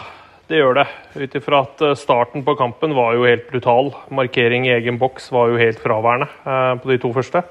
Det 0.50 0.60
gjør 0.60 0.80
det. 0.82 0.88
Ut 1.16 1.36
ifra 1.40 1.62
at 1.64 1.84
eh, 1.86 1.96
starten 2.00 2.44
på 2.44 2.56
kampen 2.60 2.96
var 2.98 3.16
jo 3.16 3.28
helt 3.28 3.46
brutal. 3.52 3.94
Markering 4.12 4.68
i 4.68 4.74
egen 4.76 5.00
boks 5.00 5.32
var 5.32 5.54
jo 5.54 5.62
helt 5.62 5.80
fraværende 5.80 6.28
uh, 6.44 6.74
på 6.82 6.92
de 6.92 6.98
to 7.00 7.14
første. 7.16 7.44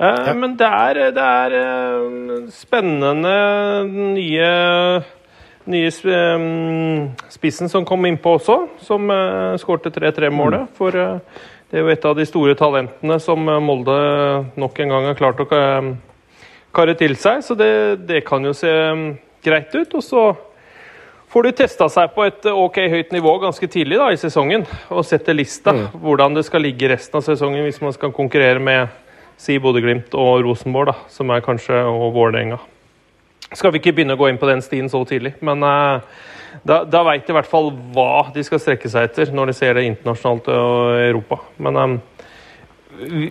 Uh, 0.00 0.06
ja. 0.06 0.32
Men 0.36 0.56
det 0.56 0.70
er, 0.70 1.02
det 1.16 1.26
er 1.26 2.48
spennende 2.52 3.36
nye 3.90 4.50
nye 5.66 5.90
spissen 7.34 7.68
som 7.68 7.82
kom 7.82 8.06
innpå 8.06 8.36
også, 8.36 8.54
som 8.86 9.10
skårte 9.58 9.90
3-3-målet. 9.90 10.68
Mm. 10.68 10.74
For 10.78 10.94
det 11.66 11.80
er 11.80 11.82
jo 11.82 11.90
et 11.90 12.04
av 12.06 12.14
de 12.14 12.26
store 12.28 12.54
talentene 12.58 13.16
som 13.22 13.48
eh, 13.50 13.62
Molde 13.62 13.96
nok 14.54 14.76
en 14.80 14.92
gang 14.94 15.08
har 15.08 15.18
klart 15.18 15.40
å 15.42 15.48
karre 15.50 16.94
til 16.98 17.16
seg. 17.18 17.42
Så 17.42 17.56
det, 17.58 17.70
det 18.06 18.22
kan 18.28 18.44
jo 18.46 18.54
se 18.54 18.70
greit 19.42 19.74
ut. 19.74 19.96
Og 19.98 20.04
så 20.04 20.22
får 21.36 21.44
du 21.44 21.52
testa 21.52 21.90
seg 21.92 22.14
på 22.16 22.24
et 22.24 22.46
ok 22.48 22.78
høyt 22.92 23.10
nivå 23.12 23.34
ganske 23.42 23.68
tidlig 23.68 23.98
da, 24.00 24.06
i 24.08 24.20
sesongen. 24.20 24.64
Og 24.88 25.04
setter 25.04 25.36
lista 25.36 25.74
mm. 25.76 25.82
hvordan 26.00 26.38
det 26.38 26.46
skal 26.48 26.64
ligge 26.64 26.88
resten 26.88 27.20
av 27.20 27.26
sesongen 27.26 27.66
hvis 27.66 27.82
man 27.84 27.92
skal 27.92 28.14
konkurrere 28.16 28.62
med 28.62 28.88
si 29.36 29.58
Bodø-Glimt 29.60 30.16
og 30.16 30.46
Rosenborg, 30.46 30.94
da, 30.94 31.12
som 31.12 31.28
er 31.34 31.44
kanskje 31.44 31.82
og 31.90 32.08
Vålerenga 32.16 32.56
skal 33.54 33.72
vi 33.72 33.80
ikke 33.80 33.94
begynne 33.96 34.16
å 34.16 34.20
gå 34.20 34.30
inn 34.30 34.40
på 34.40 34.48
den 34.48 34.62
stien 34.64 34.88
så 34.90 35.02
tidlig, 35.06 35.36
men 35.44 35.62
uh, 35.62 36.02
da, 36.66 36.80
da 36.88 37.02
veit 37.06 37.26
de 37.26 37.34
i 37.34 37.36
hvert 37.36 37.50
fall 37.50 37.70
hva 37.94 38.26
de 38.34 38.42
skal 38.46 38.60
strekke 38.62 38.90
seg 38.90 39.10
etter 39.10 39.32
når 39.34 39.52
de 39.52 39.56
ser 39.58 39.76
det 39.76 39.86
internasjonalt 39.86 40.48
og 40.50 40.96
Europa. 41.04 41.38
Men 41.62 41.78
um, 41.78 41.96
vi, 42.96 43.30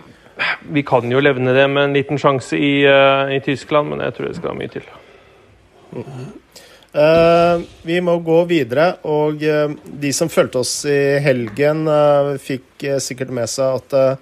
vi, 0.62 0.84
kan 0.86 1.10
jo 1.10 1.20
levne 1.20 1.52
det 1.56 1.66
med 1.72 1.88
en 1.88 1.96
liten 1.96 2.20
sjanse 2.22 2.56
i, 2.56 2.72
uh, 2.88 3.28
i 3.34 3.42
Tyskland, 3.44 3.92
men 3.92 4.04
jeg 4.06 4.16
tror 4.16 4.30
det 4.30 4.38
skal 4.38 4.56
mye 4.56 4.72
til. 4.72 4.88
Uh, 5.92 6.26
vi 6.96 7.98
må 8.00 8.14
gå 8.24 8.38
videre, 8.48 8.86
og 9.04 9.42
de 9.42 10.12
som 10.16 10.30
fulgte 10.32 10.62
oss 10.62 10.72
i 10.88 11.18
helgen, 11.20 11.84
fikk 12.40 12.86
sikkert 13.04 13.34
med 13.36 13.50
seg 13.52 13.82
at 13.82 14.20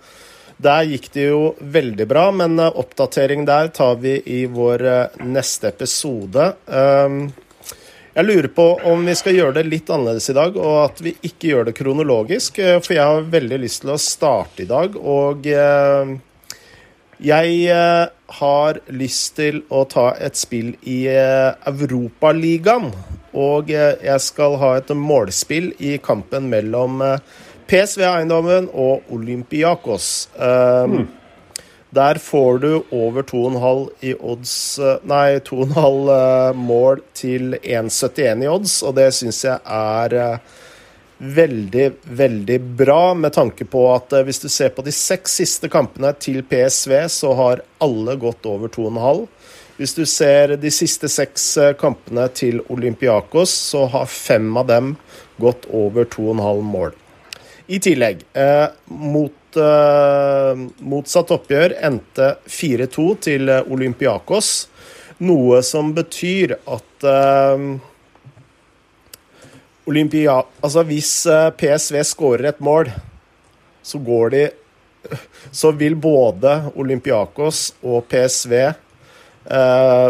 der 0.65 0.87
gikk 0.87 1.09
det 1.15 1.25
jo 1.29 1.55
veldig 1.59 2.07
bra, 2.09 2.29
men 2.33 2.59
eh, 2.63 2.77
oppdatering 2.81 3.45
der 3.49 3.69
tar 3.75 3.97
vi 4.03 4.21
i 4.25 4.45
vår 4.47 4.85
eh, 4.87 5.25
neste 5.27 5.69
episode. 5.73 6.53
Jeg 8.15 8.27
lurer 8.29 8.47
på 8.55 8.67
om 8.87 9.03
vi 9.03 9.15
skal 9.19 9.35
gjøre 9.35 9.57
det 9.57 9.65
litt 9.67 9.91
annerledes 9.91 10.31
i 10.31 10.37
dag, 10.37 10.55
og 10.55 10.77
at 10.85 11.01
vi 11.03 11.17
ikke 11.27 11.51
gjør 11.51 11.69
det 11.69 11.75
kronologisk. 11.81 12.61
Eh, 12.63 12.79
for 12.79 12.95
jeg 12.95 13.03
har 13.03 13.33
veldig 13.35 13.59
lyst 13.65 13.83
til 13.83 13.95
å 13.97 14.01
starte 14.01 14.63
i 14.63 14.71
dag, 14.71 14.95
og 14.95 15.49
jeg 17.25 17.69
har 18.41 18.81
lyst 18.93 19.37
til 19.39 19.63
å 19.71 19.85
ta 19.91 20.11
et 20.19 20.39
spill 20.39 20.75
i 20.83 21.05
Europaligaen. 21.09 22.93
Og 23.35 23.71
jeg 23.71 24.21
skal 24.23 24.57
ha 24.61 24.77
et 24.79 24.91
målspill 24.95 25.73
i 25.83 25.97
kampen 26.03 26.47
mellom 26.53 27.03
PSV 27.67 28.05
Eiendommen 28.07 28.69
og 28.71 29.11
Olympiakos. 29.15 30.09
Mm. 30.39 31.07
Der 31.95 32.19
får 32.19 32.59
du 32.59 32.83
over 32.91 33.23
2,5 33.23 33.89
i 34.01 34.15
odds 34.19 34.79
eh, 34.79 34.97
Nei, 35.07 35.39
2,5 35.47 36.09
eh, 36.15 36.57
mål 36.59 37.03
til 37.15 37.55
1,71 37.61 38.43
i 38.43 38.49
odds, 38.51 38.79
og 38.83 38.97
det 38.99 39.11
syns 39.15 39.45
jeg 39.45 39.61
er 39.63 40.17
veldig, 41.19 41.91
veldig 42.05 42.59
bra, 42.79 43.15
med 43.15 43.33
tanke 43.37 43.67
på 43.71 43.85
at 43.95 44.13
uh, 44.17 44.25
hvis 44.27 44.43
du 44.43 44.49
ser 44.53 44.75
på 44.75 44.85
de 44.87 44.93
seks 44.95 45.39
siste 45.43 45.71
kampene 45.73 46.13
til 46.19 46.43
PSV, 46.47 46.97
så 47.13 47.35
har 47.39 47.65
alle 47.85 48.17
gått 48.21 48.47
over 48.49 48.73
2,5. 48.73 49.25
Hvis 49.79 49.97
du 49.99 50.05
ser 50.07 50.55
de 50.63 50.71
siste 50.71 51.11
seks 51.11 51.47
kampene 51.81 52.29
til 52.31 52.61
Olympiakos, 52.71 53.51
så 53.73 53.89
har 53.91 54.07
fem 54.07 54.53
av 54.57 54.69
dem 54.71 54.93
gått 55.43 55.67
over 55.75 56.07
2,5 56.07 56.63
mål. 56.63 56.95
I 57.67 57.79
tillegg, 57.81 58.23
eh, 58.33 58.69
mot, 58.85 59.57
eh, 59.57 60.55
motsatt 60.79 61.31
oppgjør 61.31 61.75
endte 61.81 62.37
4-2 62.47 63.15
til 63.21 63.49
Olympiakos. 63.49 64.69
Noe 65.25 65.63
som 65.63 65.95
betyr 65.95 66.59
at 66.69 67.05
eh, 67.09 67.65
Olympia... 69.91 70.41
Altså 70.65 70.85
hvis 70.89 71.13
eh, 71.31 71.51
PSV 71.59 72.01
skårer 72.09 72.53
et 72.53 72.61
mål, 72.65 72.93
så 73.85 74.01
går 74.01 74.31
de 74.35 74.45
Så 75.61 75.73
vil 75.77 75.97
både 76.01 76.55
Olympiakos 76.81 77.67
og 77.85 78.07
PSV 78.09 78.55
eh, 78.65 80.09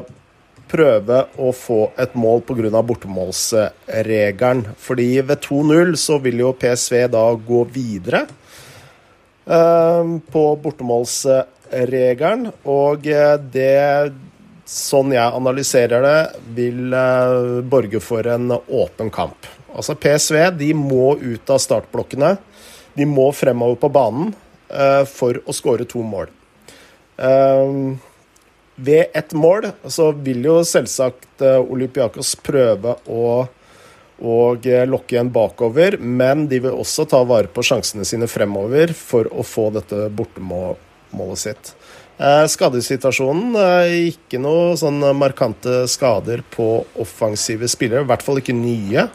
prøve 0.75 1.21
å 1.39 1.51
få 1.55 1.81
et 2.01 2.15
mål 2.19 2.43
pga. 2.47 2.83
bortemålsregelen. 2.83 4.65
Fordi 4.79 5.09
ved 5.21 5.39
2-0 5.45 5.97
så 6.01 6.19
vil 6.19 6.43
jo 6.45 6.55
PSV 6.59 7.07
da 7.13 7.25
gå 7.35 7.65
videre 7.75 8.27
eh, 9.47 10.15
på 10.31 10.45
bortemålsregelen. 10.63 12.49
Og 12.65 13.07
eh, 13.07 13.37
det, 13.39 14.13
sånn 14.67 15.13
jeg 15.15 15.39
analyserer 15.43 16.03
det, 16.05 16.19
vil 16.57 16.95
uh, 16.95 17.61
borge 17.61 18.01
for 18.01 18.27
en 18.27 18.55
åpen 18.55 19.11
kamp. 19.13 19.51
Altså 19.75 19.97
PSV 19.99 20.41
de 20.59 20.71
må 20.79 21.17
ut 21.21 21.51
av 21.51 21.61
startblokkene. 21.63 22.37
De 22.95 23.07
må 23.11 23.29
fremover 23.35 23.81
på 23.83 23.91
banen 23.93 24.33
uh, 24.71 25.03
for 25.11 25.43
å 25.45 25.55
skåre 25.57 25.87
to 25.91 26.03
mål. 26.07 26.31
Uh, 27.19 27.95
ved 28.75 29.07
ett 29.15 29.33
mål 29.33 29.69
så 29.87 30.11
vil 30.13 30.45
jo 30.49 30.57
selvsagt 30.67 31.43
eh, 31.43 31.61
Olympiakos 31.63 32.35
prøve 32.43 32.97
å 33.07 33.47
og 34.25 34.67
eh, 34.71 34.85
lokke 34.87 35.17
igjen 35.17 35.31
bakover, 35.35 35.97
men 35.99 36.45
de 36.49 36.61
vil 36.63 36.77
også 36.79 37.03
ta 37.11 37.19
vare 37.27 37.51
på 37.51 37.65
sjansene 37.67 38.07
sine 38.07 38.29
fremover 38.31 38.93
for 38.95 39.27
å 39.27 39.43
få 39.43 39.69
dette 39.75 40.07
bortemålet 40.15 41.41
sitt. 41.41 41.73
Eh, 42.17 42.45
skadesituasjonen 42.51 43.59
ikke 44.13 44.39
noe 44.43 44.79
sånn 44.79 45.03
markante 45.19 45.83
skader 45.91 46.45
på 46.55 46.69
offensive 47.03 47.69
spillere, 47.69 48.07
i 48.07 48.11
hvert 48.11 48.23
fall 48.27 48.39
ikke 48.39 48.55
nye. 48.55 49.09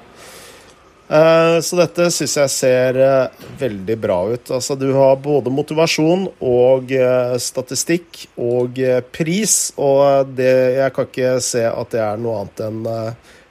Eh, 1.10 1.56
så 1.66 1.78
dette 1.80 2.06
syns 2.14 2.36
jeg 2.38 2.52
ser 2.54 2.98
eh, 3.02 3.46
veldig 3.58 3.96
bra 3.98 4.20
ut. 4.30 4.52
Altså, 4.54 4.76
du 4.78 4.92
har 4.94 5.16
både 5.24 5.50
motivasjon 5.50 6.28
og 6.38 6.94
eh, 6.94 7.34
statistikk 7.42 8.28
og 8.38 8.78
pris, 9.16 9.56
og 9.82 10.30
det, 10.38 10.54
jeg 10.78 10.94
kan 10.94 11.10
ikke 11.10 11.32
se 11.42 11.66
at 11.66 11.96
det 11.96 12.04
er 12.06 12.22
noe 12.22 12.44
annet 12.44 12.62
enn 12.70 12.86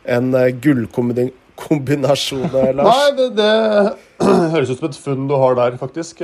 en 0.09 0.61
gullkombinasjon, 0.63 2.47
Lars? 2.79 2.87
Nei, 2.87 3.11
det, 3.19 3.29
det 3.41 3.51
høres 4.55 4.71
ut 4.71 4.79
som 4.79 4.89
et 4.93 5.03
funn 5.09 5.27
du 5.27 5.35
har 5.43 5.59
der, 5.59 5.81
faktisk. 5.83 6.23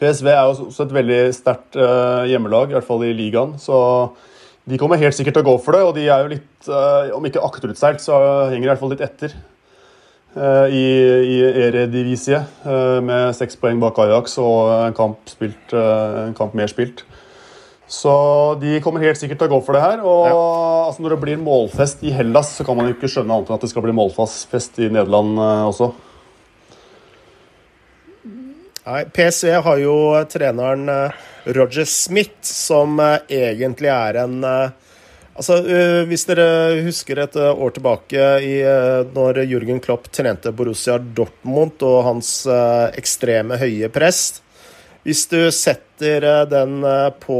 PSV 0.00 0.32
er 0.32 0.40
jo 0.48 0.70
også 0.70 0.88
et 0.88 0.96
veldig 0.96 1.20
sterkt 1.36 1.76
hjemmelag, 2.30 2.72
i 2.72 2.78
hvert 2.78 2.88
fall 2.88 3.04
i 3.04 3.12
ligaen. 3.12 3.54
Så 3.60 3.76
de 4.68 4.80
kommer 4.80 5.00
helt 5.00 5.16
sikkert 5.16 5.36
til 5.36 5.44
å 5.44 5.50
gå 5.52 5.56
for 5.60 5.76
det, 5.76 5.84
og 5.84 5.94
de 6.00 6.08
er 6.08 6.24
jo 6.24 6.32
litt, 6.32 6.72
om 7.14 7.28
ikke 7.28 7.44
akterutseilt, 7.44 8.00
så 8.02 8.16
henger 8.48 8.64
de 8.64 8.70
i 8.70 8.72
hvert 8.72 8.82
fall 8.82 8.96
litt 8.96 9.04
etter. 9.04 9.36
Uh, 10.36 10.68
I, 10.70 10.82
i 11.24 11.36
Eredivisie, 11.66 12.42
med 13.02 13.32
seks 13.34 13.56
poeng 13.58 13.80
bak 13.82 13.96
Ajax 14.04 14.36
og 14.42 14.68
en 14.74 14.96
kamp, 14.96 15.22
spilt, 15.30 15.72
en 15.72 16.36
kamp 16.36 16.54
mer 16.58 16.70
spilt. 16.70 17.02
Så 17.88 18.12
de 18.60 18.76
kommer 18.84 19.00
helt 19.00 19.16
sikkert 19.16 19.40
til 19.40 19.48
å 19.48 19.54
gå 19.54 19.62
for 19.64 19.74
det 19.74 19.80
her. 19.82 20.02
Og 20.04 20.26
ja. 20.28 20.34
altså, 20.90 21.02
når 21.02 21.16
det 21.16 21.22
blir 21.22 21.40
målfest 21.40 22.04
i 22.04 22.12
Hellas, 22.12 22.52
så 22.58 22.66
kan 22.68 22.76
man 22.76 22.90
jo 22.90 22.98
ikke 22.98 23.08
skjønne 23.08 23.32
annet 23.32 23.48
enn 23.48 23.56
at 23.56 23.64
det 23.64 23.72
skal 23.72 23.86
bli 23.86 23.96
målfest 23.96 24.82
i 24.84 24.90
Nederland 24.92 25.40
også. 25.40 25.88
Nei, 28.88 29.02
PSV 29.12 29.50
har 29.66 29.80
jo 29.82 29.94
treneren 30.32 30.88
eh, 30.88 31.16
Roger 31.52 31.84
Smith, 31.84 32.40
som 32.40 32.96
eh, 33.04 33.18
egentlig 33.36 33.90
er 33.92 34.16
en 34.22 34.38
eh, 34.48 34.70
Altså, 35.38 35.60
Hvis 36.10 36.26
dere 36.26 36.82
husker 36.82 37.20
et 37.22 37.36
år 37.38 37.70
tilbake 37.76 38.22
i, 38.42 38.56
når 39.14 39.44
Jürgen 39.46 39.78
Klopp 39.82 40.08
trente 40.10 40.50
Borussia 40.50 40.98
Dortmund 40.98 41.84
og 41.86 42.00
hans 42.08 42.32
ekstreme 42.98 43.54
høye 43.60 43.86
press 43.94 44.40
Hvis 45.06 45.28
du 45.30 45.38
setter 45.54 46.26
den 46.50 46.82
på 47.22 47.38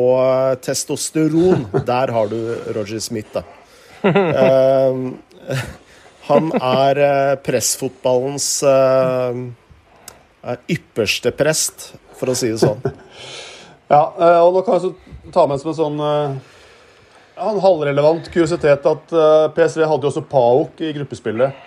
testosteron, 0.62 1.66
der 1.90 2.14
har 2.14 2.30
du 2.30 2.38
Roger 2.76 3.02
Smith, 3.02 3.34
da. 3.34 3.42
han 6.30 6.52
er 6.54 7.02
pressfotballens 7.42 8.48
er 10.48 10.60
ypperste 10.70 11.32
prest, 11.36 11.92
for 12.18 12.32
å 12.32 12.36
si 12.38 12.50
det 12.52 12.60
sånn. 12.62 12.80
ja, 13.94 14.02
eh, 14.02 14.38
og 14.42 14.54
nå 14.54 14.62
kan 14.66 14.78
jeg 14.78 15.32
ta 15.34 15.46
med 15.48 15.60
som 15.62 15.72
en 15.72 15.78
sånn 15.78 16.04
eh, 16.04 16.54
en 17.38 17.60
halvrelevant 17.62 18.28
kuriositet 18.32 18.86
at 18.90 19.14
eh, 19.14 19.46
PSV 19.56 19.84
hadde 19.84 20.06
jo 20.06 20.12
også 20.12 20.24
PAOK 20.30 20.82
i 20.84 20.92
gruppespillet. 20.96 21.64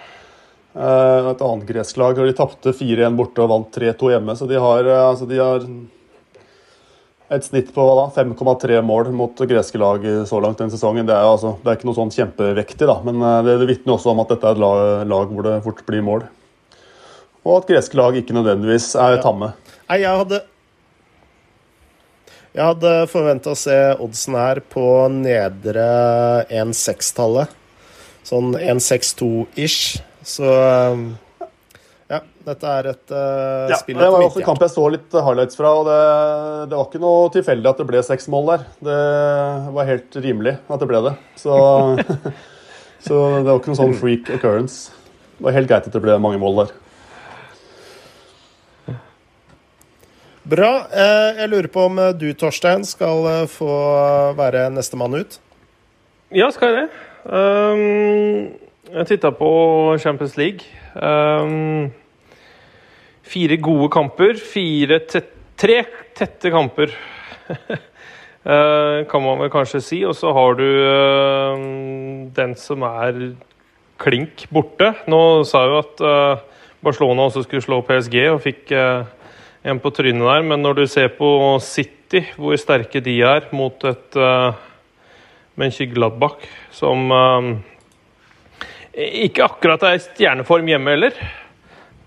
Et 0.71 1.41
annet 1.43 1.65
gresk 1.67 1.97
lag. 1.99 2.15
og 2.15 2.29
De 2.29 2.35
tapte 2.35 2.71
4-1 2.71 3.17
borte 3.17 3.43
og 3.43 3.49
vant 3.51 3.73
3-2 3.75 4.13
hjemme. 4.13 4.35
Så 4.39 4.45
de 4.47 4.55
har, 4.55 4.87
altså 4.87 5.25
de 5.27 5.39
har 5.41 5.65
et 7.35 7.43
snitt 7.43 7.73
på 7.75 7.87
5,3 8.15 8.79
mål 8.87 9.09
mot 9.15 9.43
greske 9.51 9.81
lag 9.81 10.05
så 10.29 10.39
langt 10.39 10.63
den 10.63 10.71
sesongen. 10.71 11.09
Det 11.09 11.15
er, 11.15 11.27
altså, 11.27 11.57
det 11.59 11.73
er 11.73 11.79
ikke 11.79 11.89
noe 11.89 11.99
sånn 11.99 12.15
kjempevektig, 12.15 12.87
da, 12.87 13.01
men 13.03 13.19
det, 13.43 13.57
det 13.59 13.67
vitner 13.73 13.97
også 13.97 14.13
om 14.13 14.23
at 14.23 14.31
dette 14.31 14.47
er 14.47 14.55
et 14.55 14.63
lag, 14.63 15.03
lag 15.11 15.35
hvor 15.35 15.47
det 15.49 15.57
fort 15.67 15.83
blir 15.87 16.07
mål 16.07 16.23
og 17.41 17.61
at 17.61 17.69
greske 17.71 17.97
lag 17.97 18.17
ikke 18.17 18.35
nødvendigvis 18.37 18.93
er 19.01 19.21
tamme. 19.23 19.51
Nei, 19.89 20.01
jeg 20.03 20.19
hadde 20.23 20.41
Jeg 22.51 22.67
hadde 22.67 22.89
forventa 23.07 23.53
å 23.53 23.57
se 23.57 23.75
oddsen 23.95 24.35
her 24.35 24.59
på 24.73 24.83
nedre 25.13 25.85
1-6-tallet. 26.51 27.53
Sånn 28.27 28.51
1-6-2-ish. 28.59 30.01
Så 30.27 30.49
ja, 32.11 32.19
dette 32.43 32.73
er 32.75 32.89
et 32.91 33.13
uh, 33.15 33.71
ja, 33.71 33.77
spill 33.79 33.95
Det 33.97 34.09
var 34.11 34.25
også 34.25 34.41
en 34.41 34.47
kamp 34.49 34.65
jeg 34.65 34.73
så 34.73 34.83
litt 34.91 35.15
highlights 35.15 35.57
fra, 35.57 35.71
og 35.79 35.87
det, 35.87 35.99
det, 36.67 36.75
var 36.75 36.89
ikke 36.89 37.01
noe 37.01 37.31
tilfeldig 37.37 37.71
at 37.71 37.79
det 37.79 37.87
ble 37.87 38.03
seks 38.03 38.27
mål 38.33 38.51
der. 38.51 38.65
Det 38.83 38.99
var 39.79 39.87
helt 39.87 40.19
rimelig 40.27 40.57
at 40.67 40.83
det 40.83 40.89
ble 40.91 41.03
det. 41.07 41.15
Så, 41.39 41.55
så 43.07 43.21
det 43.39 43.47
var 43.47 43.61
ikke 43.61 43.71
noen 43.71 43.83
sånn 43.85 43.99
freak 44.03 44.35
occurrence. 44.35 44.91
Det 45.37 45.47
var 45.47 45.55
helt 45.55 45.71
greit 45.71 45.87
at 45.87 45.95
det 45.95 46.03
ble 46.03 46.19
mange 46.19 46.41
mål 46.43 46.65
der. 46.65 46.75
Bra. 50.41 50.87
Eh, 50.89 51.37
jeg 51.37 51.49
lurer 51.51 51.69
på 51.69 51.83
om 51.85 51.99
eh, 52.01 52.13
du, 52.17 52.31
Torstein, 52.33 52.81
skal 52.87 53.27
eh, 53.29 53.43
få 53.49 53.69
være 54.33 54.71
nestemann 54.73 55.13
ut? 55.13 55.37
Ja, 56.33 56.47
skal 56.49 56.71
jeg 56.71 56.79
det. 56.79 56.87
Um, 57.29 58.47
jeg 58.89 59.09
titta 59.11 59.29
på 59.37 59.51
Champions 60.01 60.33
League. 60.39 60.65
Um, 60.97 61.91
fire 63.21 63.59
gode 63.61 63.91
kamper. 63.93 64.41
Fire 64.41 65.03
tett, 65.05 65.29
tre 65.61 65.83
tette 66.17 66.49
kamper, 66.49 66.89
kan 69.11 69.21
man 69.21 69.43
vel 69.43 69.53
kanskje 69.53 69.83
si. 69.85 70.01
Og 70.09 70.17
så 70.17 70.33
har 70.33 70.57
du 70.57 70.65
uh, 70.65 71.65
den 72.33 72.57
som 72.57 72.81
er 72.89 73.23
klink 74.01 74.47
borte. 74.49 74.95
Nå 75.05 75.43
sa 75.45 75.67
jo 75.69 75.81
at 75.83 76.01
uh, 76.01 76.63
Barcelona 76.81 77.29
også 77.29 77.45
skulle 77.45 77.61
slå 77.61 77.83
PSG, 77.85 78.23
og 78.33 78.41
fikk 78.41 78.73
uh, 78.73 79.05
en 79.63 79.79
på 79.81 79.91
trynet 79.93 80.25
der. 80.25 80.45
Men 80.45 80.63
når 80.63 80.79
du 80.79 80.85
ser 80.89 81.11
på 81.17 81.59
City, 81.63 82.23
hvor 82.37 82.57
sterke 82.59 83.01
de 83.03 83.17
er 83.21 83.47
mot 83.55 83.83
et 83.87 84.17
uh, 84.19 84.53
Mönchengladbach, 85.59 86.47
som 86.73 87.11
uh, 87.11 87.51
ikke 88.95 89.45
akkurat 89.45 89.83
er 89.87 89.97
i 89.97 90.03
stjerneform 90.03 90.67
hjemme 90.71 90.95
heller. 90.95 91.17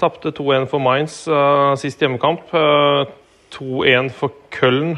Tapte 0.01 0.35
2-1 0.35 0.67
for 0.73 0.83
Mainz 0.83 1.23
uh, 1.31 1.75
sist 1.81 2.03
hjemmekamp. 2.03 2.51
Uh, 2.53 3.05
2-1 3.55 4.11
for 4.11 4.35
Köln 4.51 4.97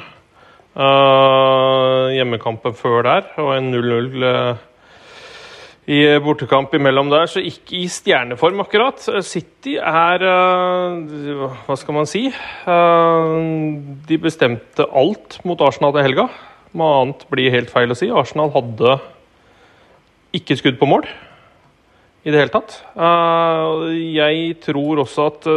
uh, 0.76 2.08
hjemmekampen 2.14 2.72
før 2.76 3.04
der, 3.04 3.28
og 3.42 3.52
en 3.58 3.68
0-0 3.74 4.24
i 5.86 6.00
bortekamp 6.18 6.72
imellom 6.74 7.12
der, 7.12 7.28
så 7.30 7.38
ikke 7.38 7.76
i 7.78 7.84
stjerneform 7.90 8.58
akkurat. 8.64 8.98
City 9.22 9.76
er 9.78 10.24
eh, 10.26 11.44
Hva 11.66 11.76
skal 11.78 11.94
man 11.94 12.10
si? 12.10 12.24
Eh, 12.26 13.36
de 14.08 14.18
bestemte 14.18 14.88
alt 14.90 15.38
mot 15.46 15.62
Arsenal 15.62 15.94
til 15.94 16.08
helga. 16.08 16.26
Noe 16.76 16.98
annet 17.04 17.22
blir 17.30 17.54
helt 17.54 17.70
feil 17.70 17.94
å 17.94 17.98
si. 17.98 18.10
Arsenal 18.10 18.50
hadde 18.56 18.98
ikke 20.34 20.58
skudd 20.58 20.80
på 20.82 20.90
mål 20.90 21.06
i 22.26 22.34
det 22.34 22.42
hele 22.42 22.50
tatt. 22.50 22.80
Eh, 22.98 23.86
jeg 24.18 24.58
tror 24.66 25.06
også 25.06 25.30
at 25.30 25.52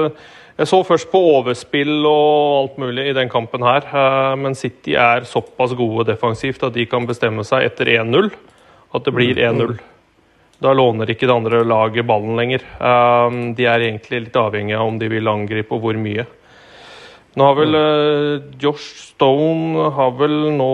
Jeg 0.60 0.68
så 0.68 0.84
først 0.84 1.08
på 1.08 1.20
overspill 1.39 2.04
og 2.04 2.56
alt 2.62 2.82
mulig 2.84 3.06
i 3.10 3.13
den 3.15 3.30
kampen 3.32 3.63
her, 3.63 3.86
men 4.36 4.58
City 4.60 4.92
er 4.92 5.24
såpass 5.24 5.72
gode 5.72 6.04
defensivt 6.10 6.65
at 6.68 6.76
de 6.76 6.84
kan 6.84 7.08
bestemme 7.08 7.46
seg 7.48 7.63
etter 7.63 7.88
1-0 7.96 8.28
at 8.92 9.06
det 9.08 9.13
blir 9.15 9.39
1-0. 9.39 9.80
Da 10.60 10.74
låner 10.76 11.08
ikke 11.12 11.28
det 11.28 11.36
andre 11.36 11.62
laget 11.63 12.08
ballen 12.08 12.36
lenger. 12.39 12.65
Um, 12.80 13.54
de 13.56 13.67
er 13.69 13.86
egentlig 13.86 14.26
litt 14.26 14.39
avhengig 14.39 14.76
av 14.76 14.89
om 14.89 14.98
de 15.00 15.08
vil 15.12 15.32
angripe 15.32 15.76
og 15.76 15.86
hvor 15.86 16.00
mye. 16.00 16.26
Nå 17.39 17.45
har 17.48 17.56
vel 17.60 17.78
uh, 17.78 18.48
Josh 18.60 19.13
Stone 19.13 19.89
har 19.95 20.15
vel 20.19 20.50
nå 20.58 20.74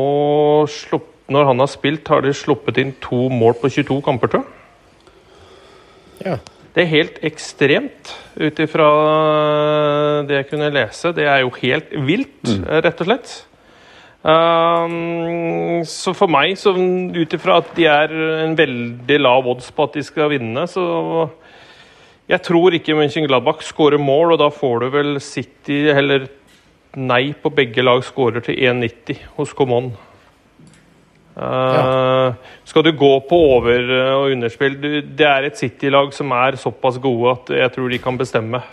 sluppet 0.71 1.11
Når 1.33 1.47
han 1.49 1.61
har 1.61 1.69
spilt, 1.69 2.09
har 2.13 2.21
de 2.21 2.31
sluppet 2.37 2.77
inn 2.77 2.91
to 3.01 3.25
mål 3.33 3.55
på 3.57 3.71
22 3.73 3.95
kamper, 4.05 4.29
tror 4.29 4.43
jeg. 4.43 4.51
Ja. 6.27 6.35
Det 6.75 6.83
er 6.83 6.91
helt 6.91 7.17
ekstremt, 7.25 8.11
ut 8.35 8.59
ifra 8.59 8.87
det 10.27 10.37
jeg 10.37 10.47
kunne 10.51 10.67
lese. 10.75 11.13
Det 11.17 11.25
er 11.25 11.41
jo 11.41 11.49
helt 11.63 11.93
vilt, 12.05 12.43
mm. 12.43 12.65
rett 12.85 13.01
og 13.01 13.09
slett. 13.09 13.33
Um, 14.25 15.83
så 15.85 16.15
for 16.17 16.31
meg, 16.33 16.55
så 16.57 16.71
ut 16.73 17.33
ifra 17.37 17.59
at 17.61 17.67
de 17.77 17.83
er 17.85 18.13
en 18.47 18.55
veldig 18.57 19.19
lav 19.21 19.45
odds 19.51 19.67
på 19.69 19.85
at 19.85 19.99
de 19.99 20.01
skal 20.05 20.31
vinne, 20.33 20.63
så 20.65 21.29
Jeg 22.25 22.41
tror 22.41 22.73
ikke 22.73 22.95
Mönchengladbach 22.97 23.61
skårer 23.61 24.01
mål, 24.01 24.33
og 24.33 24.39
da 24.41 24.49
får 24.49 24.79
du 24.81 24.87
vel 24.89 25.19
City 25.21 25.91
Eller 25.93 26.25
nei 26.97 27.35
på 27.37 27.51
begge 27.53 27.83
lag 27.83 28.01
skårer 28.01 28.41
til 28.41 28.55
1,90 28.55 29.19
hos 29.37 29.53
Common. 29.53 29.91
Uh, 31.35 31.43
ja. 31.43 32.33
Skal 32.65 32.83
du 32.87 32.91
gå 32.97 33.11
på 33.29 33.35
over- 33.35 33.91
og 34.15 34.31
underspill 34.31 34.79
Det 34.79 35.27
er 35.27 35.45
et 35.45 35.57
City-lag 35.59 36.13
som 36.15 36.31
er 36.31 36.55
såpass 36.55 36.97
gode 36.97 37.35
at 37.35 37.53
jeg 37.59 37.73
tror 37.75 37.89
de 37.89 37.99
kan 37.99 38.17
bestemme. 38.17 38.63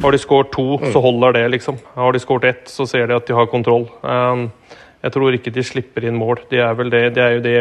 Har 0.00 0.12
de 0.12 0.18
skåret 0.18 0.52
to, 0.52 0.78
så 0.78 0.98
mm. 0.98 1.02
holder 1.02 1.32
det, 1.32 1.50
liksom. 1.50 1.78
Har 1.94 2.12
de 2.12 2.20
skåret 2.20 2.44
ett, 2.44 2.68
så 2.68 2.86
ser 2.86 3.06
de 3.08 3.16
at 3.16 3.26
de 3.26 3.34
har 3.34 3.46
kontroll. 3.48 3.88
Um, 4.02 4.50
jeg 5.02 5.12
tror 5.14 5.36
ikke 5.36 5.52
de 5.54 5.62
slipper 5.64 6.06
inn 6.08 6.18
mål. 6.18 6.40
Det 6.50 6.60
er 6.64 6.74
det. 6.74 7.04
Det 7.14 7.22
er 7.22 7.36
jo 7.36 7.44
det 7.44 7.58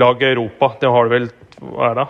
laget 0.00 0.22
i 0.22 0.32
Europa. 0.32 0.74
Det 0.80 0.90
har 0.90 1.10
vel 1.12 1.30
hva 1.60 1.90
er 1.90 1.98
det? 2.00 2.08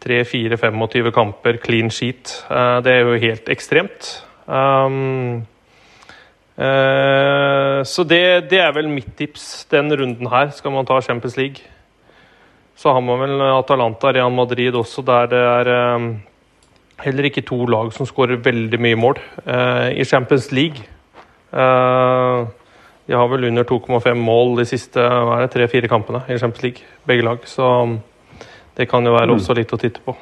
3-4-25 0.00 1.10
kamper 1.12 1.58
clean 1.60 1.90
sheet. 1.92 2.32
Eh, 2.50 2.78
det 2.84 2.92
er 2.92 3.04
jo 3.04 3.18
helt 3.20 3.50
ekstremt. 3.52 4.10
Um, 4.50 5.44
uh, 6.58 7.84
så 7.86 8.02
det, 8.08 8.50
det, 8.50 8.58
er 8.58 8.72
vel 8.74 8.88
mitt 8.90 9.12
tips 9.18 9.66
den 9.70 9.92
runden 9.94 10.26
her, 10.32 10.50
skal 10.56 10.74
man 10.74 10.88
ta 10.88 10.98
Champions 11.04 11.36
League. 11.36 11.62
Så 12.74 12.90
har 12.96 13.04
man 13.04 13.20
vel 13.20 13.44
Atalanta 13.52 14.10
Real 14.10 14.32
Madrid 14.32 14.74
også, 14.74 15.04
der 15.06 15.28
det 15.30 15.42
er 15.44 15.94
um, 15.94 16.08
heller 17.04 17.28
ikke 17.28 17.44
to 17.46 17.66
lag 17.68 17.92
som 17.92 18.08
skårer 18.08 18.40
veldig 18.42 18.80
mye 18.80 18.98
mål. 18.98 19.20
Uh, 19.44 19.92
I 19.92 20.04
Champions 20.04 20.50
League 20.52 20.82
uh, 21.52 22.48
de 23.10 23.16
har 23.18 23.26
vel 23.28 23.44
under 23.44 23.64
2,5 23.66 24.14
mål 24.14 24.52
de 24.60 24.64
siste 24.70 25.02
tre-fire 25.50 25.88
kampene 25.90 26.20
i 26.30 26.36
Champions 26.38 26.62
League, 26.62 26.84
begge 27.10 27.24
lag. 27.26 27.40
Så 27.42 27.66
Det 28.74 28.86
kan 28.86 29.04
jo 29.04 29.16
være 29.16 29.34
også 29.34 29.56
litt 29.58 29.72
å 29.74 29.78
titte 29.82 29.98
på. 30.04 30.14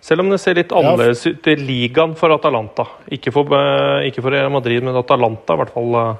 Selv 0.00 0.22
om 0.22 0.30
det 0.30 0.38
ser 0.38 0.54
litt 0.54 0.70
annerledes 0.70 1.24
ut 1.26 1.48
i 1.50 1.56
ligaen 1.58 2.14
for 2.14 2.30
Atalanta. 2.30 2.86
Ikke 3.10 3.32
for, 3.34 3.50
eh, 3.58 4.06
ikke 4.06 4.22
for 4.22 4.30
Real 4.30 4.52
Madrid, 4.54 4.84
men 4.84 4.94
Atalanta 4.94 5.56
i 5.56 5.56
hvert 5.56 5.74
fall 5.74 5.94
eh, 5.94 6.14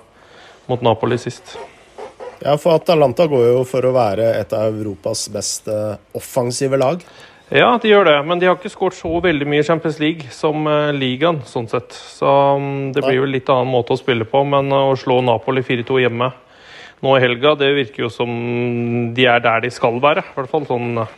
mot 0.66 0.82
Napoli 0.82 1.16
sist. 1.16 1.54
Ja, 2.42 2.56
for 2.56 2.74
Atalanta 2.74 3.28
går 3.30 3.46
jo 3.52 3.62
for 3.64 3.86
å 3.86 3.94
være 3.94 4.34
et 4.40 4.52
av 4.52 4.74
Europas 4.74 5.28
best 5.30 5.68
eh, 5.68 5.94
offensive 6.12 6.76
lag. 6.76 7.06
Ja, 7.52 7.74
de 7.76 7.90
gjør 7.90 8.06
det, 8.08 8.16
men 8.24 8.40
de 8.40 8.48
har 8.48 8.56
ikke 8.56 8.72
skåret 8.72 8.96
så 8.96 9.10
veldig 9.20 9.46
mye 9.48 9.60
i 9.60 9.66
Champions 9.66 9.98
League 10.00 10.30
som 10.32 10.64
eh, 10.70 10.94
ligaen, 10.96 11.42
sånn 11.44 11.68
sett. 11.68 11.92
Så 11.92 12.30
um, 12.56 12.88
det 12.94 13.02
blir 13.04 13.18
jo 13.18 13.28
litt 13.28 13.50
annen 13.52 13.68
måte 13.68 13.92
å 13.92 14.00
spille 14.00 14.24
på, 14.24 14.40
men 14.48 14.72
eh, 14.72 14.86
å 14.88 14.96
slå 14.96 15.18
Napoli 15.24 15.60
4-2 15.66 16.00
hjemme 16.06 16.30
nå 17.04 17.12
i 17.18 17.20
helga, 17.20 17.52
det 17.60 17.68
virker 17.76 18.06
jo 18.06 18.08
som 18.08 18.30
de 19.12 19.26
er 19.28 19.42
der 19.44 19.60
de 19.66 19.70
skal 19.74 20.00
være. 20.00 20.24
I 20.24 20.38
hvert 20.38 20.52
fall 20.54 20.64
sånn 20.70 21.02
eh, 21.02 21.12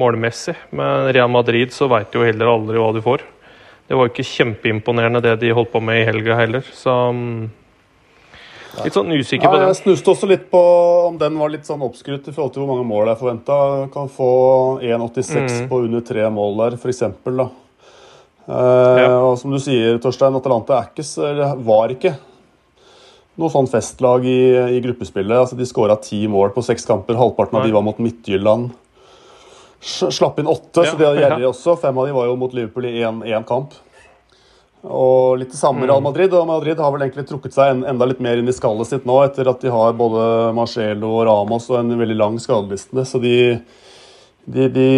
målmessig. 0.00 0.56
Med 0.78 1.12
Real 1.12 1.28
Madrid 1.34 1.74
så 1.76 1.90
veit 1.92 2.08
du 2.14 2.22
jo 2.22 2.24
heller 2.30 2.54
aldri 2.54 2.80
hva 2.80 2.88
du 2.96 3.02
får. 3.04 3.26
Det 3.88 3.96
var 3.96 4.08
jo 4.08 4.14
ikke 4.14 4.28
kjempeimponerende 4.30 5.20
det 5.24 5.36
de 5.44 5.52
holdt 5.52 5.74
på 5.74 5.84
med 5.84 6.00
i 6.00 6.08
helga 6.08 6.40
heller, 6.40 6.64
så 6.76 7.10
um, 7.12 7.50
Litt 8.84 8.94
sånn 8.94 9.10
usikker 9.10 9.48
på 9.50 9.58
jeg 9.62 9.76
snuste 9.80 10.10
også 10.12 10.28
litt 10.30 10.44
på 10.52 10.60
om 11.08 11.16
den 11.18 11.38
var 11.40 11.50
litt 11.50 11.66
sånn 11.66 11.80
oppskrytt 11.82 12.28
i 12.28 12.34
forhold 12.34 12.52
til 12.54 12.62
hvor 12.62 12.70
mange 12.76 12.86
mål 12.86 13.08
jeg 13.10 13.18
forventa. 13.22 13.56
Kan 13.94 14.08
få 14.12 14.28
1,86 14.84 15.62
Mm. 15.62 15.68
på 15.70 15.80
under 15.86 16.00
tre 16.00 16.28
mål 16.30 16.56
der, 16.62 16.76
f.eks. 16.78 17.02
da. 17.24 17.48
Eh, 18.48 19.02
Ja. 19.02 19.18
Og 19.24 19.38
som 19.38 19.50
du 19.50 19.58
sier, 19.58 19.98
Torstein, 19.98 20.36
Atalanta 20.36 20.78
eller 21.18 21.56
var 21.56 21.88
ikke 21.88 22.14
noe 23.38 23.48
sånn 23.50 23.68
festlag 23.70 24.24
i, 24.24 24.76
i 24.76 24.80
gruppespillet. 24.80 25.36
Altså, 25.36 25.56
de 25.56 25.64
skåra 25.64 25.96
ti 26.00 26.26
mål 26.26 26.50
på 26.54 26.62
seks 26.62 26.84
kamper. 26.86 27.14
Halvparten 27.16 27.56
av 27.56 27.62
Nei. 27.62 27.68
de 27.70 27.74
var 27.74 27.82
mot 27.82 27.98
Midtjylland. 27.98 28.70
Slapp 29.80 30.38
inn 30.40 30.46
åtte, 30.50 30.82
Ja, 30.84 30.90
så 30.90 30.98
de 30.98 31.04
hadde 31.06 31.20
ja. 31.20 31.28
gjerrig 31.28 31.46
også. 31.52 31.76
Fem 31.78 31.96
av 31.98 32.06
de 32.06 32.12
var 32.12 32.26
jo 32.26 32.36
mot 32.36 32.52
Liverpool 32.52 32.84
i 32.86 32.98
én 33.00 33.44
kamp. 33.46 33.72
Og 34.86 35.40
litt 35.40 35.50
det 35.50 35.58
samme 35.58 35.82
med 35.82 35.90
Real 35.90 36.04
Madrid. 36.04 36.34
Og 36.34 36.46
Madrid 36.46 36.78
har 36.78 36.94
vel 36.94 37.04
egentlig 37.06 37.26
trukket 37.28 37.56
seg 37.56 37.72
en, 37.72 37.84
enda 37.90 38.06
litt 38.08 38.22
mer 38.22 38.38
inn 38.38 38.48
i 38.48 38.54
skallet 38.54 38.90
sitt 38.90 39.08
nå, 39.08 39.18
etter 39.26 39.50
at 39.50 39.60
de 39.64 39.72
har 39.74 39.98
både 39.98 40.22
Marcelo 40.56 41.16
og 41.18 41.26
Ramos 41.28 41.68
og 41.72 41.80
en 41.80 41.98
veldig 41.98 42.18
lang 42.18 42.38
skadeliste. 42.42 43.04
Så 43.08 43.20
de, 43.22 43.34
de, 44.46 44.68
de 44.72 44.88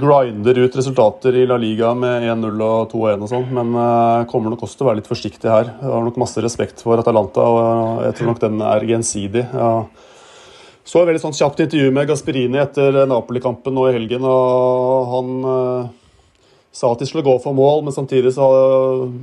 grinder 0.00 0.62
ut 0.64 0.80
resultater 0.80 1.36
i 1.36 1.46
La 1.50 1.60
Liga 1.60 1.92
med 1.98 2.24
1-0 2.24 2.64
og 2.64 2.92
2-1 2.94 3.26
og 3.26 3.32
sånn, 3.34 3.48
men 3.60 3.76
uh, 3.76 4.26
kommer 4.32 4.54
nok 4.54 4.64
også 4.64 4.80
til 4.80 4.88
å 4.88 4.90
være 4.90 5.02
litt 5.02 5.12
forsiktig 5.12 5.52
her. 5.52 5.74
Jeg 5.76 5.92
har 5.92 6.08
nok 6.08 6.22
masse 6.24 6.44
respekt 6.44 6.84
for 6.84 7.00
Atalanta, 7.00 7.44
og 7.44 8.06
jeg 8.08 8.18
tror 8.18 8.32
nok 8.32 8.44
den 8.46 8.62
er 8.64 8.88
gjensidig. 8.94 9.44
Ja. 9.52 9.72
Så 10.88 11.02
et 11.02 11.10
veldig 11.10 11.20
sånn 11.20 11.36
kjapt 11.36 11.60
intervju 11.60 11.92
med 11.92 12.08
Gasperini 12.08 12.62
etter 12.62 13.02
Napoli-kampen 13.10 13.74
nå 13.76 13.90
i 13.90 13.96
helgen, 13.98 14.24
og 14.24 15.10
han 15.12 15.34
eh, 15.52 15.90
sa 16.72 16.92
at 16.92 17.00
de 17.00 17.08
skulle 17.08 17.24
gå 17.26 17.34
for 17.42 17.56
mål, 17.56 17.82
men 17.86 17.94
samtidig 17.94 18.34
så 18.36 18.46